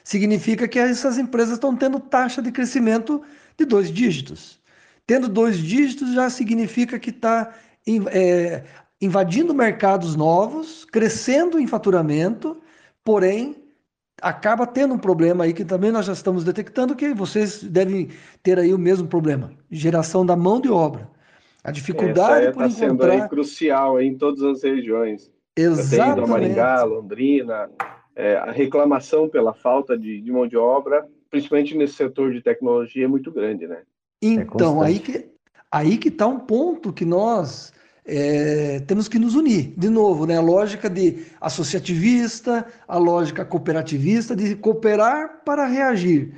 significa 0.04 0.67
que 0.67 0.78
essas 0.78 1.17
empresas 1.17 1.54
estão 1.54 1.76
tendo 1.76 2.00
taxa 2.00 2.41
de 2.41 2.52
crescimento 2.52 3.21
de 3.58 3.65
dois 3.65 3.91
dígitos. 3.91 4.60
Tendo 5.08 5.28
dois 5.28 5.58
dígitos 5.58 6.13
já 6.13 6.30
significa 6.30 7.00
que 7.00 7.10
está 7.10 7.52
é, 8.12 8.63
invadindo 9.01 9.53
mercados 9.53 10.15
novos, 10.15 10.85
crescendo 10.85 11.59
em 11.59 11.65
faturamento, 11.65 12.61
porém 13.03 13.55
acaba 14.21 14.67
tendo 14.67 14.93
um 14.93 14.99
problema 14.99 15.45
aí 15.45 15.53
que 15.53 15.65
também 15.65 15.91
nós 15.91 16.05
já 16.05 16.13
estamos 16.13 16.43
detectando 16.43 16.95
que 16.95 17.13
vocês 17.13 17.63
devem 17.63 18.09
ter 18.43 18.59
aí 18.59 18.73
o 18.73 18.77
mesmo 18.77 19.07
problema, 19.07 19.51
geração 19.71 20.23
da 20.23 20.35
mão 20.35 20.61
de 20.61 20.69
obra. 20.69 21.09
A 21.63 21.71
dificuldade 21.71 22.45
Essa 22.45 22.53
por 22.53 22.65
está 22.65 22.79
sendo 22.79 22.93
encontrar 22.93 23.23
aí 23.23 23.29
crucial 23.29 23.97
aí 23.97 24.07
em 24.07 24.17
todas 24.17 24.43
as 24.43 24.63
regiões. 24.63 25.31
Exatamente 25.57 26.29
Maringá, 26.29 26.83
Londrina, 26.83 27.69
é, 28.15 28.35
a 28.37 28.51
reclamação 28.51 29.27
pela 29.27 29.53
falta 29.53 29.97
de, 29.97 30.21
de 30.21 30.31
mão 30.31 30.47
de 30.47 30.57
obra, 30.57 31.07
principalmente 31.29 31.75
nesse 31.75 31.93
setor 31.93 32.31
de 32.31 32.41
tecnologia, 32.41 33.05
é 33.05 33.07
muito 33.07 33.31
grande, 33.31 33.67
né? 33.67 33.81
Então, 34.21 34.83
É 34.83 34.87
aí 34.87 34.99
que 34.99 35.29
aí 35.71 35.97
que 35.97 36.09
está 36.09 36.27
um 36.27 36.39
ponto 36.39 36.93
que 36.93 37.05
nós 37.05 37.73
é, 38.13 38.80
temos 38.82 39.08
que 39.08 39.17
nos 39.17 39.36
unir. 39.36 39.74
De 39.78 39.89
novo, 39.89 40.26
né? 40.26 40.38
A 40.38 40.41
lógica 40.41 40.89
de 40.89 41.26
associativista, 41.39 42.65
a 42.88 42.97
lógica 42.97 43.45
cooperativista, 43.45 44.36
de 44.36 44.56
cooperar 44.56 45.41
para 45.45 45.65
reagir, 45.65 46.34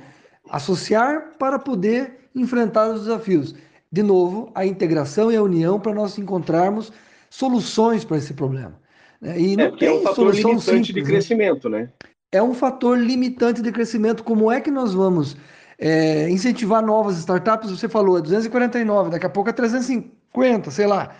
associar 0.48 1.32
para 1.38 1.58
poder 1.58 2.28
enfrentar 2.34 2.90
os 2.90 3.00
desafios. 3.02 3.54
De 3.90 4.02
novo, 4.02 4.50
a 4.54 4.64
integração 4.64 5.32
e 5.32 5.36
a 5.36 5.42
união 5.42 5.80
para 5.80 5.92
nós 5.92 6.16
encontrarmos 6.18 6.92
soluções 7.28 8.04
para 8.04 8.18
esse 8.18 8.34
problema. 8.34 8.78
né? 9.20 9.40
E 9.40 9.56
não 9.56 9.64
É, 9.64 9.68
porque 9.70 9.86
é 9.86 9.90
um 9.90 9.94
tem 9.96 10.02
fator 10.04 10.34
limitante 10.34 10.62
simples, 10.64 10.94
de 10.94 11.00
né? 11.00 11.06
crescimento, 11.06 11.68
né? 11.68 11.90
é 12.32 12.42
um 12.42 12.54
fator 12.54 12.98
limitante 12.98 13.62
de 13.62 13.70
crescimento. 13.72 14.24
Como 14.24 14.50
é 14.50 14.60
que 14.60 14.70
nós 14.70 14.92
vamos 14.92 15.36
é, 15.78 16.28
incentivar 16.30 16.84
novas 16.84 17.18
startups? 17.18 17.70
Você 17.70 17.88
falou, 17.88 18.18
é 18.18 18.22
249, 18.22 19.10
daqui 19.10 19.26
a 19.26 19.30
pouco 19.30 19.50
é 19.50 19.52
350, 19.52 20.70
sei 20.70 20.86
lá. 20.86 21.14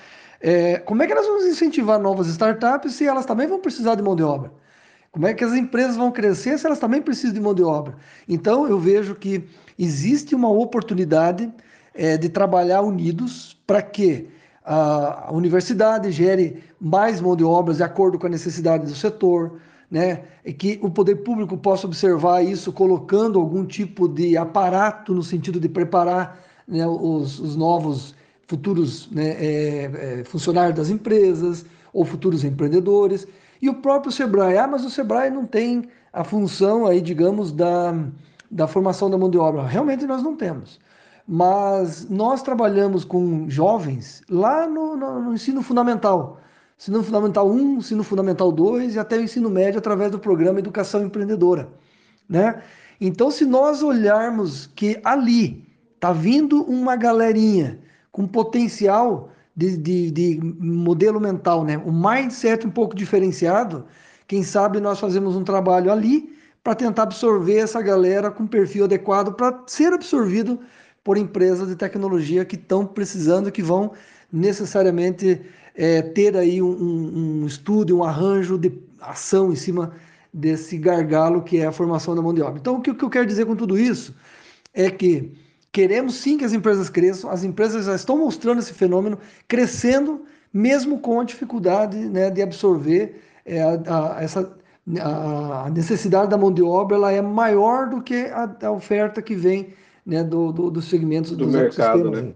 É, 0.47 0.77
como 0.81 1.03
é 1.03 1.07
que 1.07 1.15
nós 1.15 1.27
vamos 1.27 1.47
incentivar 1.47 1.99
novas 1.99 2.27
startups 2.27 2.93
se 2.93 3.07
elas 3.07 3.25
também 3.25 3.47
vão 3.47 3.59
precisar 3.59 3.95
de 3.95 4.03
mão 4.03 4.15
de 4.15 4.23
obra? 4.23 4.53
Como 5.11 5.27
é 5.27 5.33
que 5.33 5.43
as 5.43 5.55
empresas 5.55 5.97
vão 5.97 6.13
crescer 6.13 6.59
se 6.59 6.67
elas 6.67 6.79
também 6.79 7.01
precisam 7.01 7.33
de 7.33 7.41
mão 7.41 7.55
de 7.55 7.63
obra? 7.63 7.95
Então, 8.29 8.69
eu 8.69 8.79
vejo 8.79 9.15
que 9.15 9.43
existe 9.79 10.35
uma 10.35 10.51
oportunidade 10.51 11.51
é, 11.95 12.19
de 12.19 12.29
trabalhar 12.29 12.83
unidos 12.83 13.59
para 13.67 13.81
que 13.81 14.29
a, 14.63 15.31
universidade 15.33 16.13
gere 16.13 16.63
mais 16.79 17.23
mão 17.23 17.35
de 17.35 17.43
obras 17.43 17.79
de 17.79 17.83
acordo 17.83 18.19
com 18.19 18.27
a 18.27 18.31
necessidade 18.31 18.85
do 18.85 18.95
setor, 18.95 19.61
né? 19.91 20.25
E 20.45 20.53
que 20.53 20.79
o 20.83 20.91
poder 20.91 21.17
público 21.23 21.57
possa 21.57 21.87
observar 21.87 22.43
isso 22.43 22.71
colocando 22.71 23.41
algum 23.41 23.65
tipo 23.65 24.07
de 24.07 24.37
aparato 24.37 25.15
no 25.15 25.23
sentido 25.23 25.59
de 25.59 25.71
preparar 25.71 26.39
né, 26.69 26.87
os, 26.87 27.41
os 27.41 27.57
novos 27.57 28.15
futuros 28.47 29.11
né, 29.11 29.31
é, 29.31 29.91
é, 30.21 30.25
funcionários 30.25 30.77
das 30.77 30.91
empresas 30.91 31.65
ou 31.93 32.05
futuros 32.05 32.45
empreendedores. 32.45 33.27
E 33.61 33.69
o 33.69 33.75
próprio 33.75 34.13
Sebrae, 34.13 34.59
ah, 34.59 34.67
mas 34.67 34.85
o 34.85 34.91
Sebrae 34.91 35.31
não 35.31 35.47
tem 35.47 35.89
a 36.13 36.23
função 36.23 36.87
aí, 36.87 37.01
digamos, 37.01 37.53
da, 37.53 37.95
da 38.51 38.67
formação 38.67 39.11
da 39.11 39.19
mão 39.19 39.31
de 39.31 39.39
obra. 39.39 39.67
Realmente 39.67 40.07
nós 40.07 40.23
não 40.23 40.37
temos. 40.37 40.79
Mas 41.27 42.09
nós 42.11 42.43
trabalhamos 42.43 43.05
com 43.05 43.49
jovens 43.49 44.23
lá 44.29 44.67
no, 44.67 44.97
no, 44.97 45.23
no 45.23 45.35
ensino 45.35 45.63
fundamental. 45.63 46.41
Ensino 46.79 47.03
Fundamental 47.03 47.49
1, 47.49 47.79
Ensino 47.79 48.03
Fundamental 48.03 48.51
2 48.53 48.97
e 48.97 48.99
até 48.99 49.17
o 49.17 49.23
ensino 49.23 49.49
médio 49.49 49.79
através 49.79 50.11
do 50.11 50.19
programa 50.19 50.59
Educação 50.59 51.03
Empreendedora. 51.05 51.69
Né? 52.29 52.63
Então, 53.01 53.31
se 53.31 53.45
nós 53.45 53.83
olharmos 53.83 54.67
que 54.67 55.01
ali 55.05 55.67
está 55.95 56.13
vindo 56.13 56.63
uma 56.65 56.97
galerinha 56.97 57.79
com 58.15 58.29
potencial 58.29 59.29
de, 59.57 59.77
de, 59.77 60.11
de 60.13 60.41
modelo 60.41 61.21
mental, 61.21 61.65
né? 61.65 61.77
um 61.79 61.91
mindset 61.91 62.65
um 62.65 62.71
pouco 62.71 62.95
diferenciado, 62.95 63.85
quem 64.29 64.45
sabe 64.45 64.79
nós 64.79 65.01
fazemos 65.01 65.35
um 65.35 65.43
trabalho 65.43 65.91
ali 65.91 66.33
para 66.63 66.77
tentar 66.77 67.03
absorver 67.03 67.57
essa 67.57 67.83
galera 67.83 68.31
com 68.31 68.47
perfil 68.47 68.85
adequado 68.85 69.35
para 69.35 69.65
ser 69.67 69.93
absorvido 69.93 70.61
por 71.03 71.17
empresas 71.17 71.67
de 71.67 71.75
tecnologia 71.75 72.45
que 72.45 72.55
estão 72.55 72.87
precisando, 72.87 73.51
que 73.51 73.61
vão 73.61 73.91
necessariamente 74.33 75.43
é, 75.75 76.01
ter 76.01 76.37
aí 76.37 76.63
um, 76.63 76.71
um, 76.71 77.43
um 77.43 77.47
estudo, 77.49 77.99
um 77.99 78.05
arranjo 78.05 78.57
de 78.57 78.81
ação 79.01 79.53
em 79.53 79.57
cima 79.57 79.93
desse 80.33 80.79
gargalo 80.79 81.43
que 81.43 81.59
é 81.59 81.67
a 81.67 81.73
formação 81.73 82.15
da 82.15 82.23
mão 82.23 82.33
de 82.33 82.43
obra. 82.43 82.61
Então, 82.61 82.77
o 82.77 82.81
que, 82.81 82.93
o 82.93 82.95
que 82.95 83.05
eu 83.05 83.11
quero 83.11 83.27
dizer 83.27 83.45
com 83.45 83.57
tudo 83.57 83.77
isso 83.77 84.15
é 84.73 84.89
que 84.89 85.33
queremos 85.75 86.15
sim 86.15 86.39
que 86.39 86.45
as 86.45 86.53
empresas 86.53 86.89
cresçam, 86.89 87.29
as 87.29 87.43
empresas 87.43 87.87
já 87.87 87.97
estão 87.97 88.17
mostrando 88.17 88.61
esse 88.61 88.73
fenômeno, 88.73 89.19
crescendo, 89.49 90.25
mesmo 90.53 91.01
com 91.01 91.19
a 91.19 91.25
dificuldade 91.25 91.97
né, 91.99 92.31
de 92.31 92.41
absorver 92.41 93.21
é, 93.45 93.61
a, 93.61 94.19
a, 94.19 94.23
essa, 94.23 94.57
a 95.01 95.69
necessidade 95.71 96.31
da 96.31 96.39
mão 96.39 96.53
de 96.53 96.63
obra, 96.63 96.97
ela 96.97 97.11
é 97.11 97.21
maior 97.21 97.91
do 97.91 98.01
que 98.01 98.15
a, 98.27 98.57
a 98.63 98.71
oferta 98.71 99.21
que 99.21 99.35
vem 99.35 99.75
né, 100.07 100.23
do, 100.23 100.53
do, 100.53 100.71
dos 100.71 100.85
segmentos 100.85 101.33
Do 101.33 101.39
dos 101.47 101.53
mercado, 101.53 102.09
né? 102.09 102.33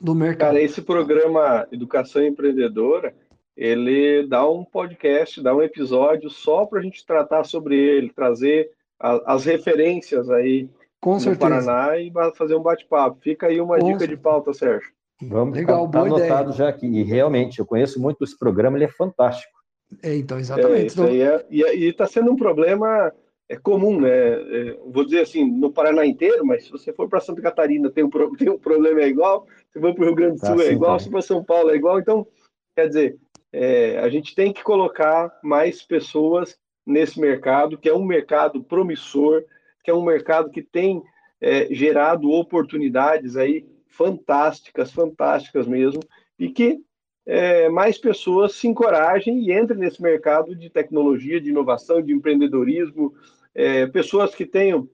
do 0.00 0.12
mercado. 0.12 0.48
Cara, 0.48 0.60
esse 0.60 0.82
programa 0.82 1.68
Educação 1.70 2.26
Empreendedora, 2.26 3.14
ele 3.56 4.26
dá 4.26 4.50
um 4.50 4.64
podcast, 4.64 5.40
dá 5.40 5.54
um 5.54 5.62
episódio 5.62 6.28
só 6.28 6.66
para 6.66 6.80
a 6.80 6.82
gente 6.82 7.06
tratar 7.06 7.44
sobre 7.44 7.76
ele, 7.76 8.10
trazer 8.10 8.70
a- 8.98 9.32
as 9.32 9.44
referências 9.44 10.28
aí 10.28 10.68
com 11.04 11.14
no 11.14 11.20
certeza. 11.20 11.66
Paraná 11.66 11.98
e 11.98 12.10
fazer 12.34 12.54
um 12.56 12.62
bate-papo. 12.62 13.18
Fica 13.20 13.46
aí 13.48 13.60
uma 13.60 13.78
Com 13.78 13.84
dica 13.84 13.98
de 13.98 14.06
certeza. 14.06 14.20
pauta, 14.22 14.52
Sérgio. 14.54 14.90
Vamos, 15.22 15.56
Legal, 15.56 15.86
tá, 15.86 15.92
tá 15.92 16.04
boa 16.04 16.18
anotado 16.18 16.50
ideia. 16.50 16.56
já 16.56 16.68
aqui. 16.68 16.86
E 16.86 17.02
realmente, 17.02 17.58
eu 17.58 17.66
conheço 17.66 18.00
muito 18.00 18.24
esse 18.24 18.38
programa, 18.38 18.76
ele 18.78 18.84
é 18.86 18.88
fantástico. 18.88 19.52
É, 20.02 20.16
então, 20.16 20.38
É, 20.38 20.40
exatamente. 20.40 20.86
isso 20.86 21.02
Então, 21.02 21.12
aí 21.12 21.20
é, 21.20 21.46
e 21.76 21.88
está 21.88 22.06
sendo 22.06 22.32
um 22.32 22.36
problema 22.36 23.12
é, 23.48 23.56
comum, 23.56 24.00
né? 24.00 24.08
É, 24.10 24.78
vou 24.86 25.04
dizer 25.04 25.20
assim, 25.20 25.44
no 25.44 25.70
Paraná 25.70 26.04
inteiro, 26.06 26.44
mas 26.44 26.64
se 26.64 26.70
você 26.70 26.92
for 26.92 27.08
para 27.08 27.20
Santa 27.20 27.42
Catarina, 27.42 27.90
tem 27.90 28.02
um, 28.02 28.10
tem 28.36 28.48
um 28.50 28.58
problema 28.58 29.00
é 29.02 29.08
igual, 29.08 29.46
se 29.72 29.78
for 29.78 29.94
para 29.94 30.02
o 30.02 30.06
Rio 30.06 30.14
Grande 30.14 30.36
do 30.36 30.40
Tá 30.40 30.46
Sul 30.48 30.60
é 30.60 30.64
assim 30.64 30.72
igual, 30.74 30.98
se 30.98 31.10
for 31.10 31.22
São 31.22 31.44
Paulo 31.44 31.70
é 31.70 31.76
igual. 31.76 31.98
Então, 32.00 32.26
quer 32.74 32.88
dizer, 32.88 33.16
é, 33.52 33.98
a 33.98 34.08
gente 34.08 34.34
tem 34.34 34.52
que 34.52 34.64
colocar 34.64 35.38
mais 35.42 35.82
pessoas 35.82 36.56
nesse 36.86 37.20
mercado, 37.20 37.78
que 37.78 37.88
é 37.88 37.94
um 37.94 38.04
mercado 38.04 38.64
promissor, 38.64 39.44
que 39.84 39.90
é 39.90 39.94
um 39.94 40.02
mercado 40.02 40.50
que 40.50 40.62
tem 40.62 41.02
é, 41.40 41.72
gerado 41.72 42.30
oportunidades 42.30 43.36
aí 43.36 43.66
fantásticas, 43.86 44.90
fantásticas 44.90 45.68
mesmo, 45.68 46.00
e 46.38 46.48
que 46.48 46.80
é, 47.26 47.68
mais 47.68 47.98
pessoas 47.98 48.54
se 48.54 48.66
encorajem 48.66 49.38
e 49.38 49.52
entrem 49.52 49.78
nesse 49.78 50.02
mercado 50.02 50.56
de 50.56 50.68
tecnologia, 50.68 51.40
de 51.40 51.50
inovação, 51.50 52.02
de 52.02 52.12
empreendedorismo, 52.12 53.14
é, 53.54 53.86
pessoas 53.86 54.34
que 54.34 54.46
tenham. 54.46 54.88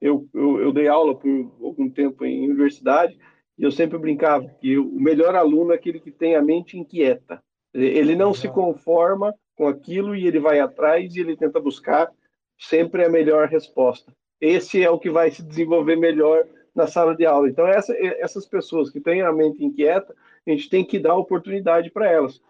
Eu, 0.00 0.28
eu, 0.32 0.60
eu 0.60 0.72
dei 0.72 0.88
aula 0.88 1.14
por 1.14 1.28
algum 1.60 1.90
tempo 1.90 2.24
em 2.24 2.48
universidade 2.48 3.18
e 3.58 3.62
eu 3.62 3.72
sempre 3.72 3.98
brincava 3.98 4.48
que 4.60 4.78
o 4.78 5.00
melhor 5.00 5.34
aluno 5.34 5.72
é 5.72 5.76
aquele 5.76 5.98
que 5.98 6.10
tem 6.10 6.36
a 6.36 6.42
mente 6.42 6.78
inquieta. 6.78 7.42
Ele 7.72 8.14
não 8.14 8.32
se 8.32 8.48
conforma 8.48 9.34
com 9.54 9.66
aquilo 9.66 10.14
e 10.14 10.26
ele 10.26 10.38
vai 10.38 10.60
atrás 10.60 11.14
e 11.14 11.20
ele 11.20 11.36
tenta 11.36 11.60
buscar 11.60 12.10
sempre 12.58 13.04
a 13.04 13.08
melhor 13.08 13.48
resposta. 13.48 14.12
Esse 14.40 14.82
é 14.82 14.90
o 14.90 14.98
que 14.98 15.10
vai 15.10 15.30
se 15.30 15.42
desenvolver 15.42 15.96
melhor 15.96 16.46
na 16.74 16.86
sala 16.86 17.16
de 17.16 17.24
aula. 17.24 17.48
Então, 17.48 17.66
essa, 17.66 17.94
essas 17.96 18.46
pessoas 18.46 18.90
que 18.90 19.00
têm 19.00 19.22
a 19.22 19.32
mente 19.32 19.64
inquieta, 19.64 20.14
a 20.46 20.50
gente 20.50 20.68
tem 20.68 20.84
que 20.84 20.98
dar 20.98 21.14
oportunidade 21.14 21.90
para 21.90 22.10
elas. 22.10 22.40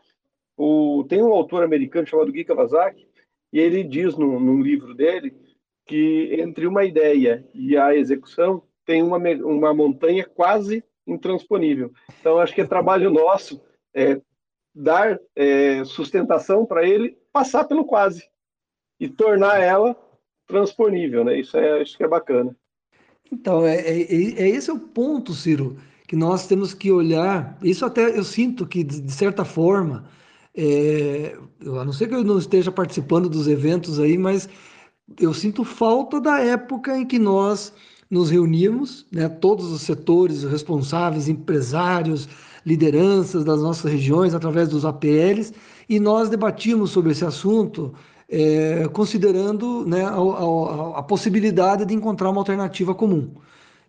O, 0.56 1.04
tem 1.08 1.22
um 1.22 1.32
autor 1.32 1.62
americano 1.62 2.06
chamado 2.06 2.32
Guy 2.32 2.44
Kawasaki, 2.44 3.06
e 3.52 3.60
ele 3.60 3.84
diz 3.84 4.16
no, 4.16 4.40
num 4.40 4.60
livro 4.60 4.94
dele 4.94 5.34
que 5.86 6.36
entre 6.40 6.66
uma 6.66 6.84
ideia 6.84 7.46
e 7.54 7.76
a 7.76 7.94
execução 7.94 8.62
tem 8.84 9.02
uma, 9.02 9.18
uma 9.18 9.72
montanha 9.72 10.24
quase 10.24 10.82
intransponível. 11.06 11.92
Então, 12.20 12.38
acho 12.38 12.54
que 12.54 12.60
é 12.60 12.66
trabalho 12.66 13.10
nosso 13.10 13.62
é, 13.94 14.20
dar 14.74 15.18
é, 15.34 15.84
sustentação 15.84 16.66
para 16.66 16.86
ele 16.86 17.16
passar 17.32 17.64
pelo 17.64 17.84
quase 17.84 18.28
e 18.98 19.08
tornar 19.08 19.60
ela 19.60 19.96
transponível, 20.46 21.24
né? 21.24 21.40
Isso 21.40 21.56
é, 21.56 21.82
isso 21.82 21.96
que 21.96 22.04
é 22.04 22.08
bacana. 22.08 22.56
Então, 23.30 23.66
é, 23.66 23.76
é, 23.76 24.02
é, 24.02 24.48
esse 24.48 24.70
é 24.70 24.72
o 24.72 24.78
ponto, 24.78 25.32
Ciro, 25.32 25.76
que 26.06 26.14
nós 26.14 26.46
temos 26.46 26.72
que 26.72 26.90
olhar. 26.90 27.58
Isso 27.62 27.84
até 27.84 28.16
eu 28.16 28.24
sinto 28.24 28.66
que, 28.66 28.84
de 28.84 29.12
certa 29.12 29.44
forma, 29.44 30.08
é, 30.56 31.36
a 31.60 31.84
não 31.84 31.92
ser 31.92 32.08
que 32.08 32.14
eu 32.14 32.24
não 32.24 32.38
esteja 32.38 32.70
participando 32.70 33.28
dos 33.28 33.48
eventos 33.48 33.98
aí, 33.98 34.16
mas 34.16 34.48
eu 35.20 35.34
sinto 35.34 35.64
falta 35.64 36.20
da 36.20 36.40
época 36.40 36.96
em 36.96 37.04
que 37.04 37.18
nós 37.18 37.72
nos 38.10 38.30
reunimos, 38.30 39.06
né, 39.12 39.28
todos 39.28 39.70
os 39.70 39.82
setores 39.82 40.44
responsáveis, 40.44 41.28
empresários, 41.28 42.28
lideranças 42.64 43.44
das 43.44 43.60
nossas 43.60 43.90
regiões, 43.90 44.34
através 44.34 44.68
dos 44.68 44.84
APLs, 44.84 45.52
e 45.88 46.00
nós 46.00 46.28
debatíamos 46.28 46.90
sobre 46.90 47.12
esse 47.12 47.24
assunto, 47.24 47.94
é, 48.28 48.88
considerando 48.92 49.84
né, 49.86 50.04
a, 50.04 50.14
a, 50.14 50.98
a, 50.98 51.02
possibilidade 51.02 51.84
de 51.84 51.94
encontrar 51.94 52.30
uma 52.30 52.40
alternativa 52.40 52.94
comum. 52.94 53.30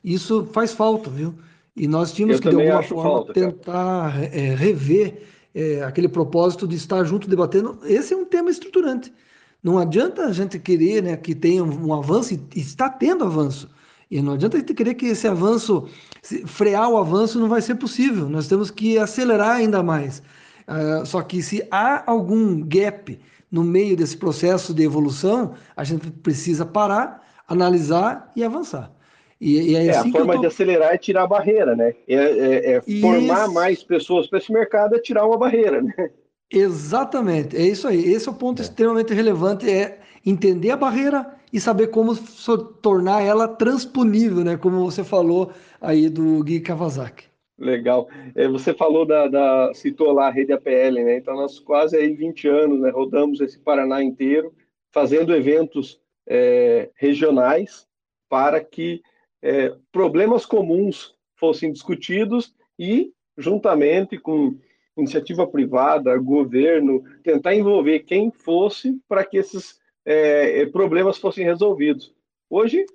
Isso 0.04 0.48
faz 0.54 0.74
falta, 0.74 1.10
viu? 1.10 1.34
E 1.76 1.88
nós 1.88 2.12
tínhamos 2.12 2.38
Eu 2.38 2.42
que, 2.42 2.50
de 2.50 2.56
alguma 2.56 2.84
forma, 2.84 3.04
falta, 3.04 3.34
tentar 3.34 4.24
é, 4.24 4.56
rever 4.56 5.24
é, 5.54 5.84
aquele 5.84 6.08
propósito 6.08 6.68
de 6.68 6.76
estar 6.76 7.04
junto 7.04 7.30
debatendo. 7.30 7.80
Esse 7.84 8.14
é 8.14 8.18
um 8.18 8.26
tema 8.26 8.50
estruturante. 8.50 9.12
Não 9.64 9.78
adianta 9.78 10.26
a 10.26 10.34
gente 10.34 10.60
querer 10.60 11.04
né, 11.04 11.18
que 11.18 11.34
tenha 11.34 11.64
um 11.64 11.94
avanço, 11.94 12.34
e 12.34 12.60
está 12.60 12.90
tendo 12.90 13.24
avanço, 13.24 13.70
e 14.10 14.22
não 14.22 14.34
adianta 14.34 14.56
a 14.56 14.60
gente 14.60 14.74
querer 14.74 14.94
que 14.94 15.08
esse 15.08 15.28
avanço, 15.28 15.88
frear 16.46 16.90
o 16.90 16.98
avanço 16.98 17.40
não 17.40 17.50
vai 17.50 17.62
ser 17.62 17.76
possível. 17.76 18.30
Nós 18.30 18.48
temos 18.48 18.72
que 18.72 18.98
acelerar 18.98 19.58
ainda 19.58 19.84
mais. 19.84 20.22
Uh, 20.68 21.06
só 21.06 21.22
que 21.22 21.42
se 21.42 21.66
há 21.70 22.10
algum 22.10 22.62
gap 22.62 23.20
no 23.52 23.64
meio 23.64 23.96
desse 23.96 24.18
processo 24.18 24.74
de 24.74 24.84
evolução, 24.84 25.54
a 25.76 25.84
gente 25.84 26.12
precisa 26.12 26.66
parar, 26.66 27.24
analisar 27.48 28.32
e 28.36 28.44
avançar. 28.44 28.92
E, 29.40 29.72
e 29.72 29.76
é, 29.76 29.86
é 29.86 29.90
assim 29.92 30.10
a 30.10 30.12
forma 30.12 30.34
tô... 30.34 30.42
de 30.42 30.48
acelerar 30.48 30.94
é 30.94 30.98
tirar 30.98 31.24
a 31.24 31.28
barreira, 31.28 31.76
né? 31.76 31.94
É, 32.08 32.16
é, 32.16 32.72
é 32.76 32.82
formar 33.02 33.48
mais 33.50 33.84
pessoas 33.84 34.28
para 34.28 34.40
esse 34.40 34.52
mercado 34.52 34.96
é 34.96 35.00
tirar 35.00 35.26
uma 35.26 35.38
barreira, 35.38 35.82
né? 35.82 36.10
Exatamente, 36.52 37.56
é 37.56 37.62
isso 37.62 37.88
aí. 37.88 38.12
Esse 38.12 38.28
é 38.28 38.32
o 38.32 38.36
ponto 38.36 38.62
é. 38.62 38.66
extremamente 38.66 39.14
relevante, 39.14 39.70
é 39.70 40.00
entender 40.26 40.72
a 40.72 40.78
barreira 40.78 41.36
e 41.52 41.60
saber 41.60 41.88
como 41.88 42.16
tornar 42.82 43.22
ela 43.22 43.48
transponível, 43.48 44.44
né? 44.44 44.58
Como 44.58 44.84
você 44.84 45.04
falou 45.04 45.52
aí 45.80 46.10
do 46.10 46.44
Gui 46.44 46.60
Kawasaki. 46.60 47.27
Legal. 47.58 48.08
É, 48.36 48.48
você 48.48 48.74
falou 48.74 49.06
da, 49.06 49.28
da, 49.28 49.74
citou 49.74 50.12
lá 50.12 50.28
a 50.28 50.32
rede 50.32 50.54
APL, 50.54 51.04
né? 51.04 51.18
Então 51.18 51.36
nós 51.36 51.60
quase 51.60 51.98
aí 51.98 52.14
20 52.14 52.48
anos, 52.48 52.80
né? 52.80 52.90
Rodamos 52.92 53.42
esse 53.42 53.58
Paraná 53.58 54.02
inteiro, 54.04 54.54
fazendo 54.92 55.36
eventos 55.36 56.00
é, 56.28 56.92
regionais 56.96 57.88
para 58.30 58.64
que 58.64 59.02
é, 59.42 59.74
problemas 59.92 60.46
comuns 60.46 61.16
fossem 61.36 61.72
discutidos 61.72 62.54
e 62.78 63.12
juntamente 63.38 64.18
com 64.18 64.58
iniciativa 64.98 65.46
privada, 65.48 66.18
governo, 66.18 67.04
tentar 67.24 67.56
envolver 67.56 68.00
quem 68.00 68.32
fosse 68.32 69.00
para 69.08 69.24
que 69.24 69.38
esses 69.38 69.80
é, 70.06 70.62
é, 70.62 70.66
problemas 70.66 71.18
fossem 71.18 71.44
resolvidos. 71.44 72.14
Hoje, 72.50 72.86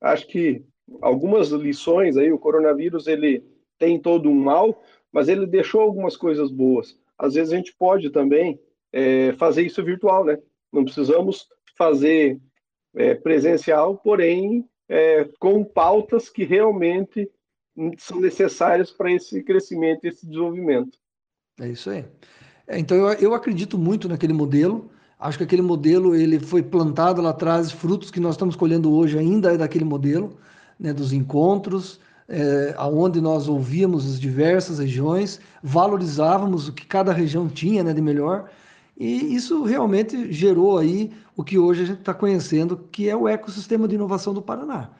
acho 0.00 0.26
que 0.28 0.62
algumas 1.02 1.50
lições 1.50 2.16
aí, 2.16 2.32
o 2.32 2.38
coronavírus 2.38 3.06
ele 3.06 3.44
tem 3.78 3.98
todo 3.98 4.28
um 4.28 4.34
mal, 4.34 4.82
mas 5.12 5.28
ele 5.28 5.46
deixou 5.46 5.80
algumas 5.80 6.16
coisas 6.16 6.50
boas. 6.50 6.96
Às 7.18 7.34
vezes 7.34 7.52
a 7.52 7.56
gente 7.56 7.74
pode 7.74 8.10
também 8.10 8.60
é, 8.92 9.32
fazer 9.34 9.62
isso 9.62 9.82
virtual, 9.82 10.24
né? 10.24 10.38
Não 10.72 10.84
precisamos 10.84 11.46
fazer 11.76 12.40
é, 12.94 13.14
presencial, 13.14 13.96
porém 13.96 14.68
é, 14.88 15.28
com 15.38 15.64
pautas 15.64 16.28
que 16.28 16.44
realmente 16.44 17.30
são 17.96 18.20
necessárias 18.20 18.90
para 18.90 19.12
esse 19.12 19.42
crescimento, 19.42 20.04
esse 20.04 20.26
desenvolvimento. 20.26 20.98
É 21.60 21.68
isso 21.68 21.90
aí. 21.90 22.04
É, 22.66 22.78
então 22.78 22.96
eu, 22.96 23.12
eu 23.18 23.34
acredito 23.34 23.78
muito 23.78 24.08
naquele 24.08 24.32
modelo. 24.32 24.90
Acho 25.18 25.38
que 25.38 25.44
aquele 25.44 25.62
modelo 25.62 26.14
ele 26.14 26.38
foi 26.38 26.62
plantado 26.62 27.20
lá 27.20 27.30
atrás, 27.30 27.72
frutos 27.72 28.10
que 28.10 28.20
nós 28.20 28.34
estamos 28.34 28.54
colhendo 28.54 28.92
hoje 28.92 29.18
ainda 29.18 29.52
é 29.52 29.56
daquele 29.56 29.84
modelo, 29.84 30.38
né, 30.78 30.92
dos 30.92 31.12
encontros, 31.12 32.00
é, 32.28 32.74
aonde 32.76 33.20
nós 33.20 33.48
ouvíamos 33.48 34.04
as 34.06 34.20
diversas 34.20 34.78
regiões, 34.78 35.40
valorizávamos 35.62 36.68
o 36.68 36.72
que 36.72 36.86
cada 36.86 37.12
região 37.12 37.48
tinha 37.48 37.82
né, 37.82 37.94
de 37.94 38.02
melhor, 38.02 38.50
e 38.98 39.34
isso 39.34 39.62
realmente 39.62 40.30
gerou 40.32 40.76
aí 40.76 41.10
o 41.36 41.44
que 41.44 41.56
hoje 41.56 41.82
a 41.82 41.86
gente 41.86 42.00
está 42.00 42.12
conhecendo, 42.12 42.76
que 42.90 43.08
é 43.08 43.16
o 43.16 43.28
ecossistema 43.28 43.86
de 43.88 43.94
inovação 43.94 44.34
do 44.34 44.42
Paraná. 44.42 44.90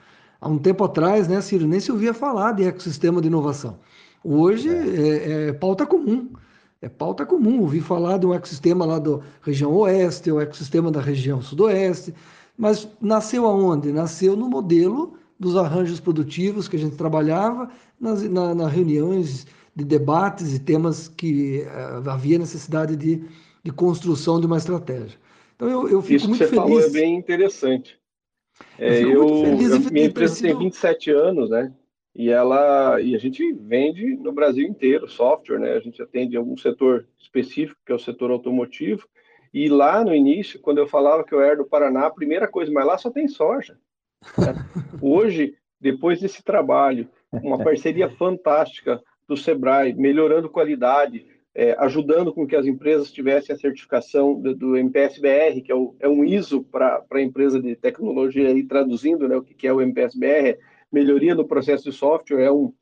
Há 0.41 0.49
um 0.49 0.57
tempo 0.57 0.85
atrás, 0.85 1.27
né, 1.27 1.41
Ciro, 1.41 1.67
nem 1.67 1.81
se 1.81 1.91
ouvia 1.91 2.15
falar 2.15 2.53
de 2.53 2.65
ecossistema 2.65 3.21
de 3.21 3.27
inovação. 3.27 3.79
Hoje 4.23 4.69
é, 4.69 4.73
é, 4.73 5.49
é 5.49 5.53
pauta 5.53 5.85
comum. 5.85 6.31
É 6.81 6.89
pauta 6.89 7.27
comum 7.27 7.61
ouvir 7.61 7.81
falar 7.81 8.19
de 8.19 8.27
um 8.27 8.33
ecossistema 8.33 8.87
lá 8.87 9.01
da 9.01 9.19
região 9.43 9.73
oeste, 9.75 10.31
o 10.31 10.41
ecossistema 10.41 10.93
da 10.93 11.01
região 11.01 11.43
sudoeste, 11.43 12.15
mas 12.57 12.89
nasceu 13.01 13.47
aonde? 13.47 13.91
Nasceu 13.91 14.37
no 14.37 14.49
modelo 14.49 15.18
dos 15.39 15.57
arranjos 15.57 16.01
produtivos 16.01 16.69
que 16.69 16.77
a 16.77 16.79
gente 16.79 16.97
trabalhava 16.97 17.71
nas 18.01 18.23
na, 18.29 18.55
na 18.55 18.69
reuniões 18.69 19.47
de 19.75 19.85
debates 19.85 20.55
e 20.55 20.59
temas 20.59 21.09
que 21.09 21.63
uh, 21.63 22.11
havia 22.11 22.39
necessidade 22.39 22.97
de, 22.97 23.25
de 23.63 23.71
construção 23.71 24.41
de 24.41 24.47
uma 24.47 24.57
estratégia. 24.57 25.19
Então 25.55 25.69
eu, 25.69 25.89
eu 25.89 26.03
fico 26.03 26.17
Isso 26.17 26.29
muito 26.29 26.41
que 26.41 26.47
você 26.47 26.57
feliz. 26.57 26.65
falou 26.65 26.81
é 26.81 26.91
bem 26.91 27.17
interessante. 27.17 27.99
É, 28.77 29.03
eu, 29.03 29.11
eu, 29.11 29.55
eu 29.59 29.91
minha 29.93 30.07
empresa 30.07 30.43
tem 30.43 30.57
27 30.57 31.11
anos, 31.13 31.51
né? 31.51 31.73
e 32.19 32.31
ela 32.31 33.01
e 33.01 33.15
a 33.15 33.19
gente 33.19 33.53
vende 33.53 34.17
no 34.17 34.33
Brasil 34.33 34.67
inteiro 34.67 35.09
software, 35.09 35.61
né? 35.61 35.75
A 35.75 35.81
gente 35.81 36.03
atende 36.03 36.37
algum 36.37 36.57
setor 36.57 37.07
específico, 37.17 37.81
que 37.87 37.93
é 37.93 37.95
o 37.95 37.99
setor 37.99 38.33
automotivo. 38.33 39.09
E 39.55 39.69
lá 39.69 40.05
no 40.05 40.13
início, 40.13 40.59
quando 40.59 40.79
eu 40.79 40.89
falava 40.89 41.23
que 41.23 41.33
eu 41.33 41.41
era 41.41 41.57
do 41.57 41.65
Paraná, 41.65 42.07
a 42.07 42.11
primeira 42.11 42.49
coisa, 42.49 42.73
mas 42.73 42.85
lá 42.85 42.99
só 42.99 43.09
tem 43.09 43.29
soja. 43.29 43.79
Hoje, 45.01 45.55
depois 45.81 46.21
desse 46.21 46.43
trabalho, 46.43 47.09
uma 47.33 47.59
parceria 47.63 48.09
fantástica 48.17 49.03
do 49.27 49.37
Sebrae, 49.37 49.95
melhorando 49.95 50.49
qualidade, 50.49 51.27
é, 51.55 51.77
ajudando 51.81 52.33
com 52.33 52.47
que 52.47 52.57
as 52.57 52.67
empresas 52.67 53.11
tivessem 53.11 53.55
a 53.55 53.59
certificação 53.59 54.41
do, 54.41 54.55
do 54.55 54.77
MPSBR, 54.77 55.61
que 55.61 55.73
é, 55.73 55.75
o, 55.75 55.95
é 55.99 56.09
um 56.09 56.25
ISO 56.25 56.63
para 56.63 57.05
a 57.11 57.21
empresa 57.21 57.61
de 57.61 57.75
tecnologia, 57.75 58.49
aí, 58.49 58.63
traduzindo 58.63 59.29
né, 59.29 59.37
o 59.37 59.43
que, 59.43 59.55
que 59.55 59.67
é 59.67 59.73
o 59.73 59.81
MPSBR, 59.81 60.59
melhoria 60.91 61.35
no 61.35 61.47
processo 61.47 61.85
de 61.85 61.93
software, 61.93 62.43
é 62.43 62.51
um, 62.51 62.73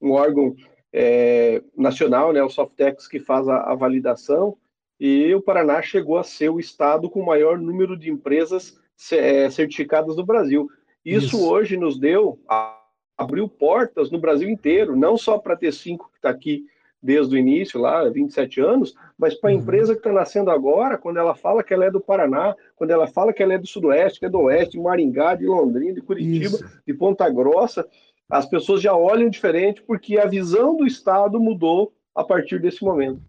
um 0.00 0.12
órgão 0.12 0.54
é, 0.92 1.62
nacional, 1.76 2.32
né, 2.32 2.42
o 2.42 2.50
Softex, 2.50 3.08
que 3.08 3.18
faz 3.18 3.48
a, 3.48 3.62
a, 3.62 3.74
validação, 3.74 4.56
e 5.00 5.34
o 5.34 5.42
Paraná 5.42 5.80
chegou 5.80 6.18
a 6.18 6.24
ser 6.24 6.50
o 6.50 6.60
estado 6.60 7.08
com 7.08 7.20
o 7.20 7.26
maior 7.26 7.58
número 7.58 7.96
de 7.96 8.10
empresas 8.10 8.78
é, 9.12 9.48
certificadas 9.48 10.16
no 10.16 10.26
Brasil. 10.26 10.68
Isso, 11.04 11.36
Isso. 11.36 11.48
hoje 11.48 11.76
nos 11.76 11.98
deu, 11.98 12.38
a, 12.48 12.78
abriu 13.16 13.48
portas 13.48 14.10
no 14.10 14.18
Brasil 14.18 14.48
inteiro, 14.48 14.96
não 14.96 15.16
só 15.16 15.38
para 15.38 15.56
ter 15.56 15.72
cinco 15.72 16.10
que 16.10 16.18
está 16.18 16.30
aqui 16.30 16.64
desde 17.02 17.34
o 17.34 17.38
início, 17.38 17.80
lá, 17.80 18.08
27 18.08 18.60
anos, 18.60 18.94
mas 19.16 19.34
para 19.34 19.50
a 19.50 19.52
uhum. 19.52 19.60
empresa 19.60 19.92
que 19.92 20.00
está 20.00 20.12
nascendo 20.12 20.50
agora, 20.50 20.98
quando 20.98 21.18
ela 21.18 21.34
fala 21.34 21.62
que 21.62 21.72
ela 21.72 21.84
é 21.84 21.90
do 21.90 22.00
Paraná, 22.00 22.54
quando 22.76 22.90
ela 22.90 23.06
fala 23.06 23.32
que 23.32 23.42
ela 23.42 23.54
é 23.54 23.58
do 23.58 23.66
Sudoeste, 23.66 24.18
que 24.18 24.26
é 24.26 24.28
do 24.28 24.40
Oeste, 24.40 24.72
de 24.72 24.82
Maringá, 24.82 25.34
de 25.34 25.46
Londrina, 25.46 25.94
de 25.94 26.02
Curitiba, 26.02 26.56
Isso. 26.56 26.82
de 26.86 26.94
Ponta 26.94 27.28
Grossa, 27.30 27.86
as 28.28 28.46
pessoas 28.46 28.82
já 28.82 28.94
olham 28.94 29.30
diferente 29.30 29.82
porque 29.82 30.18
a 30.18 30.26
visão 30.26 30.76
do 30.76 30.86
Estado 30.86 31.40
mudou 31.40 31.92
a 32.14 32.24
partir 32.24 32.60
desse 32.60 32.84
momento. 32.84 33.22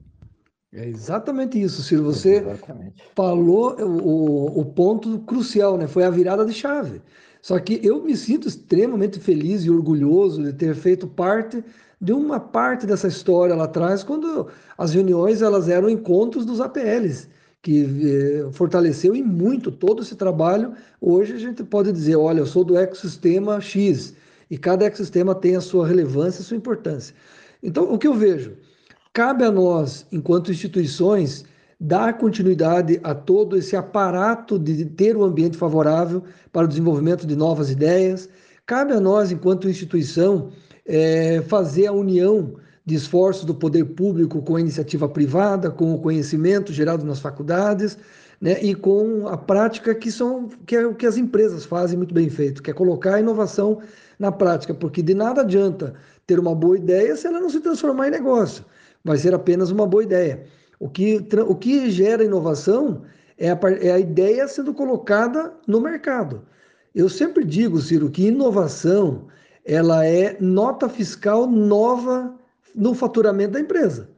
É 0.74 0.88
exatamente 0.88 1.60
isso, 1.60 1.82
Ciro. 1.82 2.04
Você 2.04 2.38
exatamente. 2.38 3.04
falou 3.16 3.76
o, 3.80 4.60
o 4.60 4.66
ponto 4.66 5.20
crucial, 5.20 5.78
né? 5.78 5.88
Foi 5.88 6.04
a 6.04 6.10
virada 6.12 6.46
de 6.46 6.54
chave. 6.54 7.02
Só 7.42 7.58
que 7.60 7.80
eu 7.84 8.04
me 8.04 8.16
sinto 8.18 8.48
extremamente 8.48 9.20
feliz 9.20 9.64
e 9.64 9.70
orgulhoso 9.70 10.44
de 10.44 10.54
ter 10.54 10.76
feito 10.76 11.08
parte 11.08 11.64
de 12.02 12.14
uma 12.14 12.40
parte 12.40 12.86
dessa 12.86 13.08
história 13.08 13.56
lá 13.56 13.66
atrás, 13.66 14.04
quando 14.04 14.48
as 14.78 14.94
reuniões 14.94 15.42
elas 15.42 15.68
eram 15.68 15.90
encontros 15.90 16.46
dos 16.46 16.62
APLs, 16.62 17.28
que 17.62 17.84
eh, 17.84 18.52
fortaleceu 18.52 19.16
em 19.16 19.24
muito 19.24 19.70
todo 19.70 20.02
esse 20.02 20.16
trabalho. 20.16 20.74
Hoje 21.02 21.34
a 21.34 21.38
gente 21.38 21.64
pode 21.64 21.92
dizer, 21.92 22.16
olha, 22.16 22.40
eu 22.40 22.46
sou 22.46 22.64
do 22.64 22.78
ecossistema 22.78 23.60
X, 23.60 24.14
e 24.50 24.58
cada 24.58 24.86
ecossistema 24.86 25.36
tem 25.36 25.56
a 25.56 25.62
sua 25.62 25.86
relevância, 25.86 26.42
a 26.42 26.44
sua 26.44 26.58
importância. 26.58 27.14
Então, 27.62 27.94
o 27.94 27.98
que 27.98 28.08
eu 28.08 28.14
vejo? 28.14 28.54
Cabe 29.14 29.44
a 29.44 29.52
nós, 29.52 30.06
enquanto 30.12 30.52
instituições, 30.52 31.44
dar 31.80 32.18
continuidade 32.18 33.00
a 33.04 33.16
todo 33.16 33.56
esse 33.56 33.76
aparato 33.76 34.60
de 34.60 34.84
ter 34.86 35.16
um 35.16 35.24
ambiente 35.24 35.56
favorável 35.56 36.24
para 36.52 36.66
o 36.66 36.68
desenvolvimento 36.68 37.26
de 37.26 37.36
novas 37.36 37.72
ideias. 37.72 38.28
Cabe 38.66 38.94
a 38.94 39.00
nós, 39.00 39.32
enquanto 39.32 39.70
instituição, 39.70 40.50
é, 40.86 41.42
fazer 41.48 41.88
a 41.88 41.94
união 41.94 42.56
de 42.86 42.96
esforços 42.96 43.46
do 43.46 43.54
poder 43.56 43.86
público 43.86 44.42
com 44.42 44.56
a 44.56 44.60
iniciativa 44.60 45.08
privada, 45.08 45.70
com 45.70 45.94
o 45.94 46.00
conhecimento 46.00 46.74
gerado 46.74 47.06
nas 47.06 47.20
faculdades, 47.20 47.98
né, 48.42 48.58
e 48.62 48.74
com 48.74 49.28
a 49.28 49.38
prática 49.38 49.94
que 49.94 50.12
são 50.12 50.50
que 50.66 50.76
é 50.76 50.88
o 50.88 50.96
que 50.96 51.06
as 51.06 51.18
empresas 51.18 51.66
fazem 51.66 51.98
muito 51.98 52.14
bem 52.14 52.30
feito, 52.30 52.64
que 52.64 52.72
é 52.72 52.74
colocar 52.74 53.16
a 53.16 53.20
inovação 53.20 53.80
na 54.18 54.32
prática, 54.32 54.74
porque 54.74 55.02
de 55.02 55.14
nada 55.14 55.42
adianta 55.42 55.94
ter 56.26 56.40
uma 56.40 56.56
boa 56.56 56.78
ideia 56.78 57.16
se 57.16 57.28
ela 57.28 57.40
não 57.40 57.50
se 57.50 57.60
transformar 57.60 58.08
em 58.08 58.12
negócio. 58.12 58.66
Vai 59.04 59.18
ser 59.18 59.34
apenas 59.34 59.72
uma 59.72 59.86
boa 59.86 60.04
ideia. 60.04 60.44
O 60.80 60.90
que, 60.90 61.20
o 61.48 61.56
que 61.56 61.92
gera 61.92 62.24
inovação 62.24 63.04
é 63.38 63.52
a, 63.52 63.60
é 63.82 63.92
a 63.92 64.00
ideia 64.00 64.48
sendo 64.48 64.74
colocada 64.74 65.54
no 65.68 65.80
mercado. 65.82 66.42
Eu 66.96 67.10
sempre 67.10 67.44
digo, 67.44 67.80
Ciro, 67.80 68.10
que 68.10 68.28
inovação 68.28 69.28
ela 69.66 70.06
é 70.06 70.38
nota 70.40 70.90
fiscal 70.90 71.46
nova 71.46 72.34
no 72.74 72.94
faturamento 72.94 73.54
da 73.54 73.60
empresa. 73.60 74.10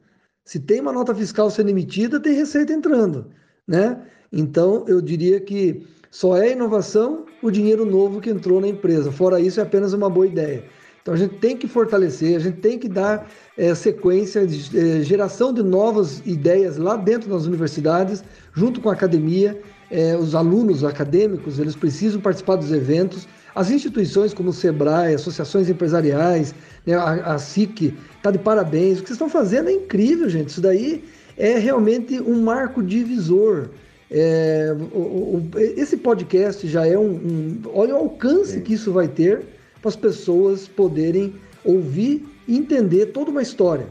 Se 0.45 0.60
tem 0.60 0.80
uma 0.80 0.93
nota 0.93 1.13
fiscal 1.13 1.50
sendo 1.50 1.69
emitida, 1.69 2.19
tem 2.19 2.34
receita 2.34 2.74
entrando, 2.74 3.28
né? 3.67 4.02
Então, 4.32 4.86
eu 4.88 5.02
diria 5.02 5.39
que 5.39 5.86
só 6.10 6.38
é 6.38 6.52
inovação 6.52 7.26
o 7.41 7.52
dinheiro 7.52 7.86
novo 7.86 8.21
que 8.21 8.30
entrou 8.30 8.62
na 8.62 8.67
empresa. 8.67 9.12
Fora 9.12 9.39
isso, 9.39 9.60
é 9.60 9.63
apenas 9.63 9.93
uma 9.93 10.10
boa 10.10 10.28
ideia. 10.28 10.63
Então, 11.01 11.13
a 11.13 11.17
gente 11.17 11.35
tem 11.35 11.57
que 11.57 11.67
fortalecer, 11.67 12.35
a 12.35 12.39
gente 12.39 12.57
tem 12.57 12.77
que 12.77 12.87
dar 12.87 13.27
é, 13.57 13.73
sequência 13.73 14.45
de 14.45 14.77
é, 14.77 15.01
geração 15.01 15.51
de 15.51 15.63
novas 15.63 16.21
ideias 16.25 16.77
lá 16.77 16.95
dentro 16.95 17.29
das 17.29 17.45
universidades, 17.45 18.23
junto 18.53 18.79
com 18.79 18.89
a 18.89 18.93
academia. 18.93 19.59
É, 19.89 20.15
os 20.15 20.35
alunos 20.35 20.83
acadêmicos, 20.83 21.59
eles 21.59 21.75
precisam 21.75 22.21
participar 22.21 22.55
dos 22.55 22.71
eventos, 22.71 23.27
as 23.53 23.69
instituições 23.69 24.33
como 24.33 24.51
o 24.51 24.53
SEBRAE, 24.53 25.15
associações 25.15 25.69
empresariais, 25.69 26.55
né, 26.85 26.95
a, 26.95 27.33
a 27.33 27.37
SIC, 27.37 27.93
está 28.15 28.31
de 28.31 28.39
parabéns. 28.39 28.99
O 28.99 29.01
que 29.01 29.07
vocês 29.07 29.15
estão 29.15 29.29
fazendo 29.29 29.69
é 29.69 29.73
incrível, 29.73 30.29
gente. 30.29 30.49
Isso 30.49 30.61
daí 30.61 31.03
é 31.37 31.57
realmente 31.57 32.21
um 32.21 32.41
marco 32.41 32.81
divisor. 32.81 33.69
É, 34.09 34.75
o, 34.93 34.99
o, 34.99 35.49
esse 35.57 35.97
podcast 35.97 36.67
já 36.67 36.85
é 36.85 36.97
um, 36.97 37.11
um, 37.11 37.61
Olha 37.73 37.95
o 37.95 37.97
alcance 37.97 38.53
Sim. 38.53 38.61
que 38.61 38.73
isso 38.73 38.91
vai 38.91 39.07
ter 39.07 39.45
para 39.82 39.89
as 39.89 39.96
pessoas 39.96 40.67
poderem 40.67 41.36
ouvir 41.63 42.26
e 42.48 42.58
entender 42.58 43.08
toda 43.08 43.32
uma 43.32 43.41
história. 43.41 43.88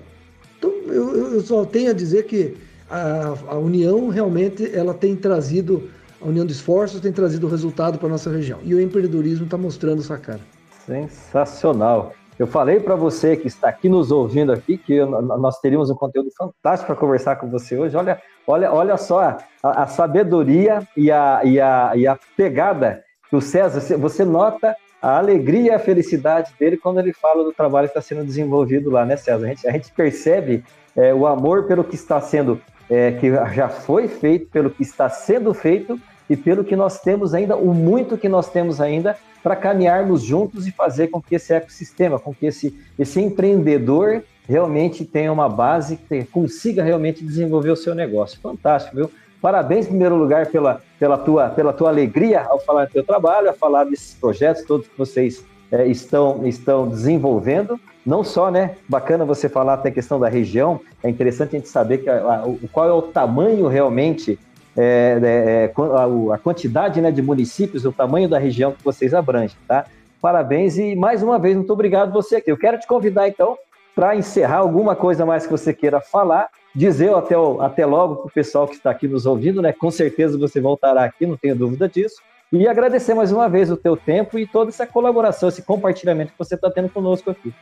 Então, 0.58 0.70
eu, 0.86 1.34
eu 1.34 1.40
só 1.40 1.64
tenho 1.64 1.90
a 1.90 1.94
dizer 1.94 2.24
que 2.24 2.56
a, 2.88 3.34
a 3.48 3.58
união 3.58 4.08
realmente 4.08 4.70
ela 4.74 4.94
tem 4.94 5.16
trazido 5.16 5.90
a 6.20 6.28
união 6.28 6.44
de 6.44 6.52
esforços 6.52 7.00
tem 7.00 7.12
trazido 7.12 7.48
resultado 7.48 7.98
para 7.98 8.06
a 8.06 8.10
nossa 8.10 8.30
região. 8.30 8.58
E 8.62 8.74
o 8.74 8.80
empreendedorismo 8.80 9.46
está 9.46 9.56
mostrando 9.56 10.00
essa 10.00 10.18
cara. 10.18 10.40
Sensacional. 10.84 12.12
Eu 12.38 12.46
falei 12.46 12.80
para 12.80 12.94
você 12.94 13.36
que 13.36 13.46
está 13.46 13.68
aqui 13.68 13.88
nos 13.88 14.10
ouvindo 14.10 14.52
aqui 14.52 14.76
que 14.78 15.02
nós 15.04 15.58
teríamos 15.60 15.90
um 15.90 15.94
conteúdo 15.94 16.30
fantástico 16.36 16.86
para 16.86 16.96
conversar 16.96 17.36
com 17.36 17.50
você 17.50 17.76
hoje. 17.76 17.96
Olha, 17.96 18.20
olha, 18.46 18.72
olha 18.72 18.96
só 18.96 19.20
a, 19.20 19.38
a 19.62 19.86
sabedoria 19.86 20.86
e 20.96 21.10
a, 21.10 21.40
e, 21.44 21.60
a, 21.60 21.92
e 21.96 22.06
a 22.06 22.18
pegada 22.36 23.02
que 23.28 23.36
o 23.36 23.40
César, 23.40 23.96
você 23.98 24.24
nota 24.24 24.74
a 25.00 25.18
alegria 25.18 25.72
e 25.72 25.74
a 25.74 25.78
felicidade 25.78 26.52
dele 26.58 26.76
quando 26.76 27.00
ele 27.00 27.12
fala 27.12 27.42
do 27.42 27.52
trabalho 27.52 27.88
que 27.88 27.98
está 27.98 28.02
sendo 28.02 28.24
desenvolvido 28.24 28.90
lá, 28.90 29.04
né, 29.04 29.16
César? 29.16 29.46
A 29.46 29.48
gente, 29.48 29.68
a 29.68 29.72
gente 29.72 29.90
percebe 29.92 30.64
é, 30.96 31.14
o 31.14 31.26
amor 31.26 31.64
pelo 31.64 31.84
que 31.84 31.94
está 31.94 32.20
sendo, 32.20 32.60
é, 32.88 33.12
que 33.12 33.30
já 33.54 33.68
foi 33.68 34.08
feito, 34.08 34.50
pelo 34.50 34.70
que 34.70 34.82
está 34.82 35.08
sendo 35.08 35.54
feito 35.54 35.98
e 36.28 36.36
pelo 36.36 36.62
que 36.64 36.76
nós 36.76 37.00
temos 37.00 37.34
ainda, 37.34 37.56
o 37.56 37.72
muito 37.72 38.18
que 38.18 38.28
nós 38.28 38.50
temos 38.50 38.80
ainda 38.80 39.16
para 39.42 39.56
caminharmos 39.56 40.22
juntos 40.22 40.66
e 40.66 40.70
fazer 40.70 41.08
com 41.08 41.20
que 41.20 41.34
esse 41.34 41.52
ecossistema, 41.52 42.18
com 42.18 42.34
que 42.34 42.46
esse, 42.46 42.78
esse 42.98 43.20
empreendedor 43.20 44.22
realmente 44.46 45.04
tenha 45.04 45.32
uma 45.32 45.48
base, 45.48 45.96
que 45.96 46.24
consiga 46.24 46.82
realmente 46.82 47.24
desenvolver 47.24 47.70
o 47.70 47.76
seu 47.76 47.94
negócio. 47.94 48.40
Fantástico, 48.40 48.96
viu? 48.96 49.10
Parabéns, 49.40 49.86
em 49.86 49.90
primeiro 49.90 50.16
lugar, 50.16 50.46
pela, 50.46 50.82
pela, 50.98 51.16
tua, 51.16 51.48
pela 51.48 51.72
tua 51.72 51.88
alegria 51.88 52.42
ao 52.42 52.60
falar 52.60 52.86
do 52.86 52.92
teu 52.92 53.04
trabalho, 53.04 53.48
a 53.48 53.52
falar 53.54 53.84
desses 53.84 54.14
projetos 54.14 54.64
todos 54.64 54.86
que 54.86 54.98
vocês 54.98 55.44
é, 55.72 55.86
estão, 55.86 56.46
estão 56.46 56.88
desenvolvendo. 56.88 57.80
Não 58.04 58.22
só, 58.22 58.50
né? 58.50 58.76
Bacana 58.88 59.24
você 59.24 59.48
falar 59.48 59.74
até 59.74 59.88
a 59.88 59.92
questão 59.92 60.18
da 60.18 60.28
região, 60.28 60.80
é 61.02 61.08
interessante 61.08 61.56
a 61.56 61.58
gente 61.58 61.68
saber 61.68 61.98
que 61.98 62.10
a, 62.10 62.16
a, 62.16 62.44
qual 62.72 62.88
é 62.88 62.92
o 62.92 63.02
tamanho 63.02 63.66
realmente 63.66 64.38
é, 64.76 65.18
é, 65.22 65.64
é 65.64 65.72
a, 65.76 66.34
a, 66.34 66.38
quantidade 66.38 67.00
né, 67.00 67.10
de 67.10 67.22
municípios, 67.22 67.84
o 67.84 67.92
tamanho 67.92 68.28
da 68.28 68.38
região 68.38 68.72
que 68.72 68.84
vocês 68.84 69.14
abrangem, 69.14 69.56
tá? 69.66 69.86
Parabéns 70.20 70.76
e 70.76 70.94
mais 70.94 71.22
uma 71.22 71.38
vez, 71.38 71.56
muito 71.56 71.72
obrigado 71.72 72.12
você 72.12 72.36
aqui. 72.36 72.50
Eu 72.50 72.58
quero 72.58 72.78
te 72.78 72.86
convidar 72.86 73.26
então 73.26 73.56
para 74.00 74.16
encerrar 74.16 74.56
alguma 74.56 74.96
coisa 74.96 75.26
mais 75.26 75.44
que 75.44 75.52
você 75.52 75.74
queira 75.74 76.00
falar, 76.00 76.48
dizer 76.74 77.12
até, 77.12 77.34
até 77.60 77.84
logo 77.84 78.16
para 78.16 78.26
o 78.28 78.30
pessoal 78.30 78.66
que 78.66 78.76
está 78.76 78.90
aqui 78.90 79.06
nos 79.06 79.26
ouvindo, 79.26 79.60
né? 79.60 79.74
Com 79.74 79.90
certeza 79.90 80.38
você 80.38 80.58
voltará 80.58 81.04
aqui, 81.04 81.26
não 81.26 81.36
tenho 81.36 81.54
dúvida 81.54 81.86
disso. 81.86 82.16
E 82.50 82.66
agradecer 82.66 83.12
mais 83.12 83.30
uma 83.30 83.46
vez 83.46 83.70
o 83.70 83.76
teu 83.76 83.98
tempo 83.98 84.38
e 84.38 84.46
toda 84.46 84.70
essa 84.70 84.86
colaboração, 84.86 85.50
esse 85.50 85.60
compartilhamento 85.60 86.32
que 86.32 86.38
você 86.38 86.54
está 86.54 86.70
tendo 86.70 86.88
conosco 86.88 87.30
aqui. 87.30 87.52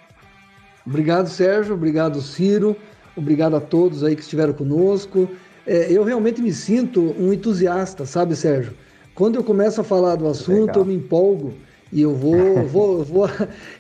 Obrigado, 0.87 1.29
Sérgio. 1.29 1.75
Obrigado, 1.75 2.21
Ciro. 2.21 2.77
Obrigado 3.17 3.57
a 3.57 3.61
todos 3.61 4.05
aí 4.05 4.15
que 4.15 4.23
estiveram 4.23 4.53
conosco 4.53 5.29
é, 5.69 5.93
eu 5.93 6.03
realmente 6.03 6.41
me 6.41 6.51
sinto 6.51 7.15
um 7.19 7.31
entusiasta, 7.31 8.07
sabe, 8.07 8.35
Sérgio? 8.35 8.73
Quando 9.15 9.35
eu 9.35 9.45
começo 9.45 9.83
a 9.83 9.85
falar 9.85 10.17
do 10.17 10.27
assunto, 10.27 10.69
Legal. 10.69 10.77
eu 10.79 10.85
me 10.87 10.95
empolgo 10.95 11.53
e 11.93 12.03
eu 12.03 12.15
vou, 12.15 12.65
vou, 12.67 13.05
vou 13.05 13.31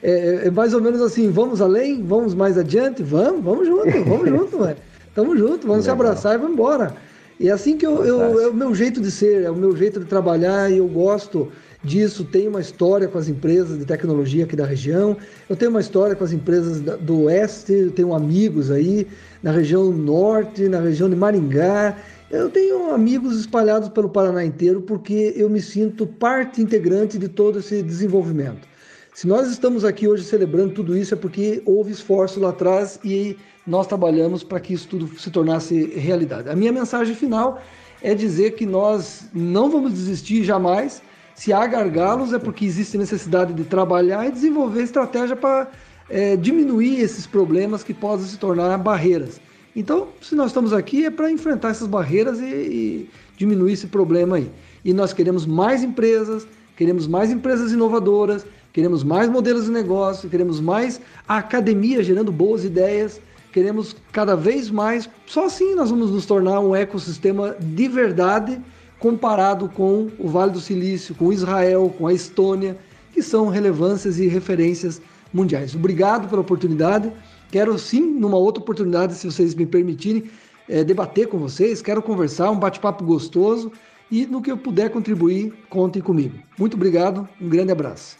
é, 0.03 0.47
é, 0.47 0.51
mais 0.51 0.73
ou 0.73 0.81
menos 0.81 1.01
assim, 1.03 1.31
vamos 1.31 1.61
além, 1.61 2.03
vamos 2.03 2.35
mais 2.35 2.57
adiante, 2.57 3.03
vamos, 3.03 3.44
vamos 3.44 3.66
junto, 3.66 4.05
vamos 4.05 4.29
junto, 4.31 4.59
velho. 4.59 4.77
Tamo 5.14 5.37
junto, 5.37 5.66
vamos 5.66 5.66
Legal. 5.68 5.83
se 5.85 5.90
abraçar 5.90 6.35
e 6.35 6.38
vamos 6.38 6.53
embora. 6.55 6.94
E 7.40 7.49
é 7.49 7.53
assim 7.53 7.77
que 7.77 7.87
eu, 7.87 8.05
eu, 8.05 8.40
é 8.40 8.49
o 8.49 8.55
meu 8.55 8.75
jeito 8.75 9.01
de 9.01 9.11
ser, 9.11 9.42
é 9.42 9.51
o 9.51 9.57
meu 9.57 9.77
jeito 9.77 10.01
de 10.01 10.07
trabalhar 10.07 10.71
e 10.71 10.79
eu 10.79 10.88
gosto 10.88 11.49
disso. 11.85 12.25
Tenho 12.25 12.51
uma 12.51 12.61
história 12.61 13.07
com 13.07 13.18
as 13.18 13.29
empresas 13.29 13.79
de 13.79 13.85
tecnologia 13.85 14.44
aqui 14.44 14.57
da 14.57 14.66
região, 14.66 15.16
eu 15.49 15.57
tenho 15.57 15.71
uma 15.71 15.81
história 15.81 16.16
com 16.16 16.25
as 16.25 16.33
empresas 16.33 16.81
do 16.81 17.25
Oeste, 17.25 17.73
eu 17.73 17.90
tenho 17.90 18.14
amigos 18.14 18.71
aí 18.71 19.07
na 19.42 19.53
região 19.53 19.92
norte, 19.92 20.68
na 20.68 20.81
região 20.81 21.09
de 21.09 21.16
Maringá. 21.16 21.97
Eu 22.31 22.51
tenho 22.51 22.93
amigos 22.93 23.41
espalhados 23.41 23.88
pelo 23.88 24.11
Paraná 24.11 24.45
inteiro 24.45 24.83
porque 24.83 25.33
eu 25.35 25.49
me 25.49 25.62
sinto 25.62 26.07
parte 26.07 26.61
integrante 26.61 27.19
de 27.19 27.27
todo 27.27 27.59
esse 27.59 27.83
desenvolvimento. 27.83 28.69
Se 29.14 29.27
nós 29.27 29.51
estamos 29.51 29.83
aqui 29.83 30.07
hoje 30.07 30.25
celebrando 30.25 30.75
tudo 30.75 30.95
isso 30.95 31.14
é 31.14 31.17
porque 31.17 31.62
houve 31.64 31.91
esforço 31.91 32.38
lá 32.38 32.51
atrás 32.51 33.01
e 33.03 33.35
nós 33.67 33.87
trabalhamos 33.87 34.45
para 34.45 34.61
que 34.61 34.75
isso 34.75 34.87
tudo 34.88 35.19
se 35.19 35.31
tornasse 35.31 35.87
realidade. 35.99 36.51
A 36.51 36.55
minha 36.55 36.71
mensagem 36.71 37.14
final 37.14 37.62
é 38.03 38.14
dizer 38.14 38.51
que 38.53 38.67
nós 38.67 39.27
não 39.33 39.71
vamos 39.71 39.95
desistir 39.95 40.45
jamais. 40.45 41.01
Se 41.35 41.51
há 41.51 41.67
gargalos 41.67 42.35
é 42.35 42.38
porque 42.38 42.67
existe 42.67 42.99
necessidade 42.99 43.55
de 43.55 43.64
trabalhar 43.64 44.27
e 44.27 44.31
desenvolver 44.31 44.83
estratégia 44.83 45.35
para 45.35 45.71
é, 46.11 46.37
diminuir 46.37 47.00
esses 47.00 47.27
problemas 47.27 47.83
que 47.83 47.94
podem 47.94 48.27
se 48.27 48.37
tornar 48.37 48.77
barreiras. 48.77 49.40
Então, 49.79 50.08
se 50.20 50.35
nós 50.35 50.48
estamos 50.48 50.72
aqui 50.72 51.04
é 51.04 51.10
para 51.10 51.31
enfrentar 51.31 51.68
essas 51.68 51.87
barreiras 51.87 52.40
e, 52.40 52.44
e, 52.44 53.10
diminuir 53.37 53.74
esse 53.74 53.87
problema 53.87 54.35
aí. 54.35 54.50
E 54.85 54.92
nós 54.92 55.12
queremos 55.12 55.46
mais 55.46 55.85
empresas, 55.85 56.48
queremos 56.76 57.06
mais 57.06 57.31
empresas 57.31 57.70
inovadoras, 57.70 58.44
queremos 58.72 59.04
mais 59.04 59.29
modelos 59.29 59.66
de 59.66 59.70
negócio, 59.70 60.29
queremos 60.29 60.60
mais 60.60 61.00
a 61.29 61.37
academia 61.37 62.02
gerando 62.02 62.33
boas 62.33 62.64
ideias, 62.64 63.20
queremos 63.52 63.94
cada 64.10 64.35
vez 64.35 64.68
mais. 64.68 65.08
Só 65.26 65.46
assim 65.46 65.76
nós 65.76 65.90
vamos 65.90 66.10
nos 66.10 66.26
tornar 66.26 66.58
um 66.58 66.74
ecossistema 66.74 67.54
de 67.60 67.87
verdade 67.87 68.60
comparado 68.98 69.68
com 69.68 70.10
o 70.18 70.26
Vale 70.26 70.50
do 70.50 70.60
Silício, 70.60 71.14
com 71.14 71.33
Israel, 71.33 71.94
com 71.96 72.08
a 72.08 72.12
Estônia, 72.12 72.76
que 73.14 73.22
são 73.22 73.46
relevâncias 73.46 74.18
e 74.18 74.26
referências 74.26 75.00
mundiais. 75.33 75.76
Obrigado 75.76 76.29
pela 76.29 76.40
oportunidade. 76.40 77.12
Quero 77.51 77.79
sim, 77.79 78.03
numa 78.03 78.37
outra 78.37 78.63
oportunidade, 78.63 79.15
se 79.15 79.31
vocês 79.31 79.55
me 79.55 79.67
permitirem, 79.67 80.31
é, 80.69 80.85
debater 80.85 81.29
com 81.29 81.38
vocês. 81.38 81.81
Quero 81.81 82.03
conversar, 82.03 82.51
um 82.51 82.59
bate-papo 82.59 83.05
gostoso. 83.05 83.73
E 84.11 84.27
no 84.27 84.40
que 84.40 84.51
eu 84.51 84.57
puder 84.57 84.90
contribuir, 84.90 85.53
contem 85.69 86.01
comigo. 86.01 86.38
Muito 86.59 86.75
obrigado, 86.75 87.29
um 87.40 87.49
grande 87.49 87.73
abraço. 87.73 88.19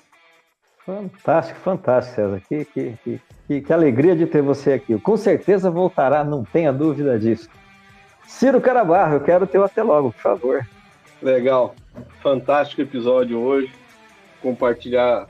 Fantástico, 0.85 1.61
fantástico, 1.61 2.17
César. 2.17 2.43
Que, 2.49 2.65
que, 2.65 3.21
que, 3.47 3.61
que, 3.61 3.73
alegria 3.73 4.17
de 4.17 4.27
ter 4.27 4.43
você 4.43 4.73
aqui. 4.73 4.99
Com 4.99 5.17
certeza 5.17 5.71
voltará, 5.71 6.25
não 6.25 6.45
tenha 6.45 6.73
dúvida 6.73 7.19
disso. 7.19 7.49
Ciro 8.27 8.61
Carabarro, 8.61 9.15
eu 9.15 9.21
quero 9.21 9.47
ter 9.47 9.59
o 9.59 9.65
até 9.65 9.83
logo, 9.83 10.13
por 10.13 10.21
favor. 10.21 10.67
Legal. 11.23 11.75
Fantástico 12.23 12.81
episódio 12.81 13.39
hoje. 13.39 13.71
Compartilhar 14.41 15.27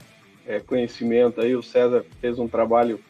é, 0.46 0.60
conhecimento 0.60 1.40
aí. 1.40 1.56
O 1.56 1.62
César 1.62 2.04
fez 2.20 2.38
um 2.38 2.46
trabalho 2.46 3.00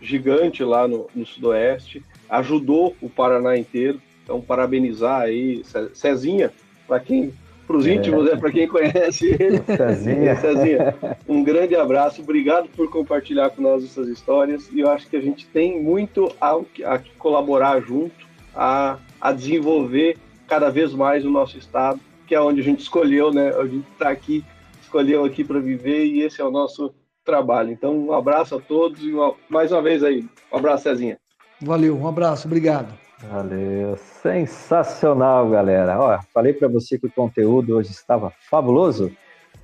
gigante 0.00 0.62
lá 0.62 0.86
no, 0.86 1.08
no 1.14 1.26
Sudoeste, 1.26 2.02
ajudou 2.28 2.96
o 3.00 3.08
Paraná 3.08 3.56
inteiro. 3.56 4.00
Então, 4.22 4.40
parabenizar 4.40 5.22
aí, 5.22 5.62
Cezinha, 5.94 6.52
para 6.86 7.00
quem, 7.00 7.32
para 7.66 7.76
os 7.76 7.86
é. 7.86 7.94
íntimos, 7.94 8.28
é, 8.28 8.36
para 8.36 8.52
quem 8.52 8.68
conhece 8.68 9.26
ele. 9.40 9.62
Cezinha. 9.64 10.36
Cezinha, 10.40 10.96
um 11.26 11.42
grande 11.42 11.74
abraço, 11.74 12.20
obrigado 12.20 12.68
por 12.68 12.90
compartilhar 12.90 13.50
com 13.50 13.62
nós 13.62 13.82
essas 13.82 14.06
histórias. 14.08 14.68
E 14.70 14.80
eu 14.80 14.90
acho 14.90 15.08
que 15.08 15.16
a 15.16 15.20
gente 15.20 15.46
tem 15.46 15.82
muito 15.82 16.30
a, 16.40 16.60
a 16.84 16.98
colaborar 17.18 17.80
junto, 17.80 18.26
a, 18.54 18.98
a 19.20 19.32
desenvolver 19.32 20.18
cada 20.46 20.70
vez 20.70 20.92
mais 20.92 21.24
o 21.24 21.30
nosso 21.30 21.56
estado, 21.56 22.00
que 22.26 22.34
é 22.34 22.40
onde 22.40 22.60
a 22.60 22.64
gente 22.64 22.80
escolheu, 22.80 23.32
né? 23.32 23.48
A 23.48 23.66
gente 23.66 23.86
está 23.92 24.10
aqui, 24.10 24.44
escolheu 24.82 25.24
aqui 25.24 25.42
para 25.42 25.58
viver 25.58 26.04
e 26.04 26.22
esse 26.22 26.40
é 26.40 26.44
o 26.44 26.50
nosso 26.50 26.92
trabalho. 27.28 27.70
Então, 27.70 27.94
um 27.94 28.12
abraço 28.14 28.56
a 28.56 28.60
todos 28.60 29.02
e 29.02 29.12
uma, 29.12 29.34
mais 29.50 29.70
uma 29.70 29.82
vez 29.82 30.02
aí, 30.02 30.26
um 30.50 30.56
abraço, 30.56 30.84
Cezinha. 30.84 31.18
Valeu, 31.60 31.94
um 31.94 32.08
abraço, 32.08 32.46
obrigado. 32.46 32.94
Valeu, 33.30 33.96
sensacional, 34.22 35.50
galera. 35.50 36.00
Ó, 36.00 36.18
falei 36.32 36.54
para 36.54 36.68
você 36.68 36.98
que 36.98 37.06
o 37.06 37.12
conteúdo 37.12 37.76
hoje 37.76 37.90
estava 37.90 38.32
fabuloso. 38.48 39.12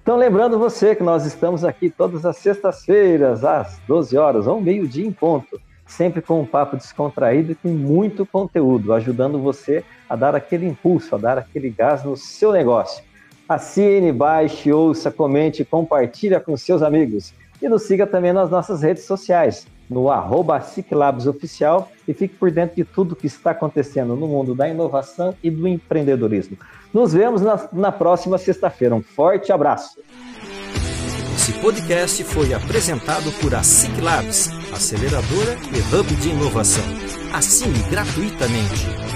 Então, 0.02 0.16
lembrando 0.16 0.58
você 0.58 0.94
que 0.94 1.02
nós 1.02 1.24
estamos 1.24 1.64
aqui 1.64 1.88
todas 1.88 2.26
as 2.26 2.36
sextas-feiras, 2.36 3.42
às 3.44 3.78
12 3.88 4.14
horas, 4.18 4.46
ou 4.46 4.60
meio-dia 4.60 5.06
em 5.06 5.12
ponto, 5.12 5.58
sempre 5.86 6.20
com 6.20 6.42
um 6.42 6.46
papo 6.46 6.76
descontraído 6.76 7.52
e 7.52 7.54
com 7.54 7.68
muito 7.68 8.26
conteúdo, 8.26 8.92
ajudando 8.92 9.38
você 9.38 9.82
a 10.06 10.14
dar 10.14 10.34
aquele 10.34 10.66
impulso, 10.66 11.14
a 11.14 11.18
dar 11.18 11.38
aquele 11.38 11.70
gás 11.70 12.04
no 12.04 12.14
seu 12.14 12.52
negócio. 12.52 13.02
Assine, 13.48 14.12
baixe, 14.12 14.70
ouça, 14.70 15.10
comente, 15.10 15.64
compartilha 15.64 16.40
com 16.40 16.54
seus 16.56 16.82
amigos. 16.82 17.32
E 17.64 17.68
nos 17.68 17.84
siga 17.84 18.06
também 18.06 18.30
nas 18.30 18.50
nossas 18.50 18.82
redes 18.82 19.04
sociais, 19.04 19.66
no 19.88 20.10
arroba 20.10 20.60
Oficial 21.26 21.90
e 22.06 22.12
fique 22.12 22.34
por 22.34 22.50
dentro 22.50 22.76
de 22.76 22.84
tudo 22.84 23.16
que 23.16 23.26
está 23.26 23.52
acontecendo 23.52 24.14
no 24.14 24.28
mundo 24.28 24.54
da 24.54 24.68
inovação 24.68 25.34
e 25.42 25.50
do 25.50 25.66
empreendedorismo. 25.66 26.58
Nos 26.92 27.14
vemos 27.14 27.40
na, 27.40 27.66
na 27.72 27.90
próxima 27.90 28.36
sexta-feira. 28.36 28.94
Um 28.94 29.02
forte 29.02 29.50
abraço. 29.50 29.98
Esse 31.34 31.54
podcast 31.54 32.22
foi 32.24 32.52
apresentado 32.52 33.32
por 33.40 33.54
a 33.54 33.62
Labs, 34.02 34.50
aceleradora 34.70 35.56
e 35.72 35.96
hub 35.96 36.14
de 36.16 36.28
inovação. 36.28 36.84
Assine 37.32 37.82
gratuitamente. 37.90 39.13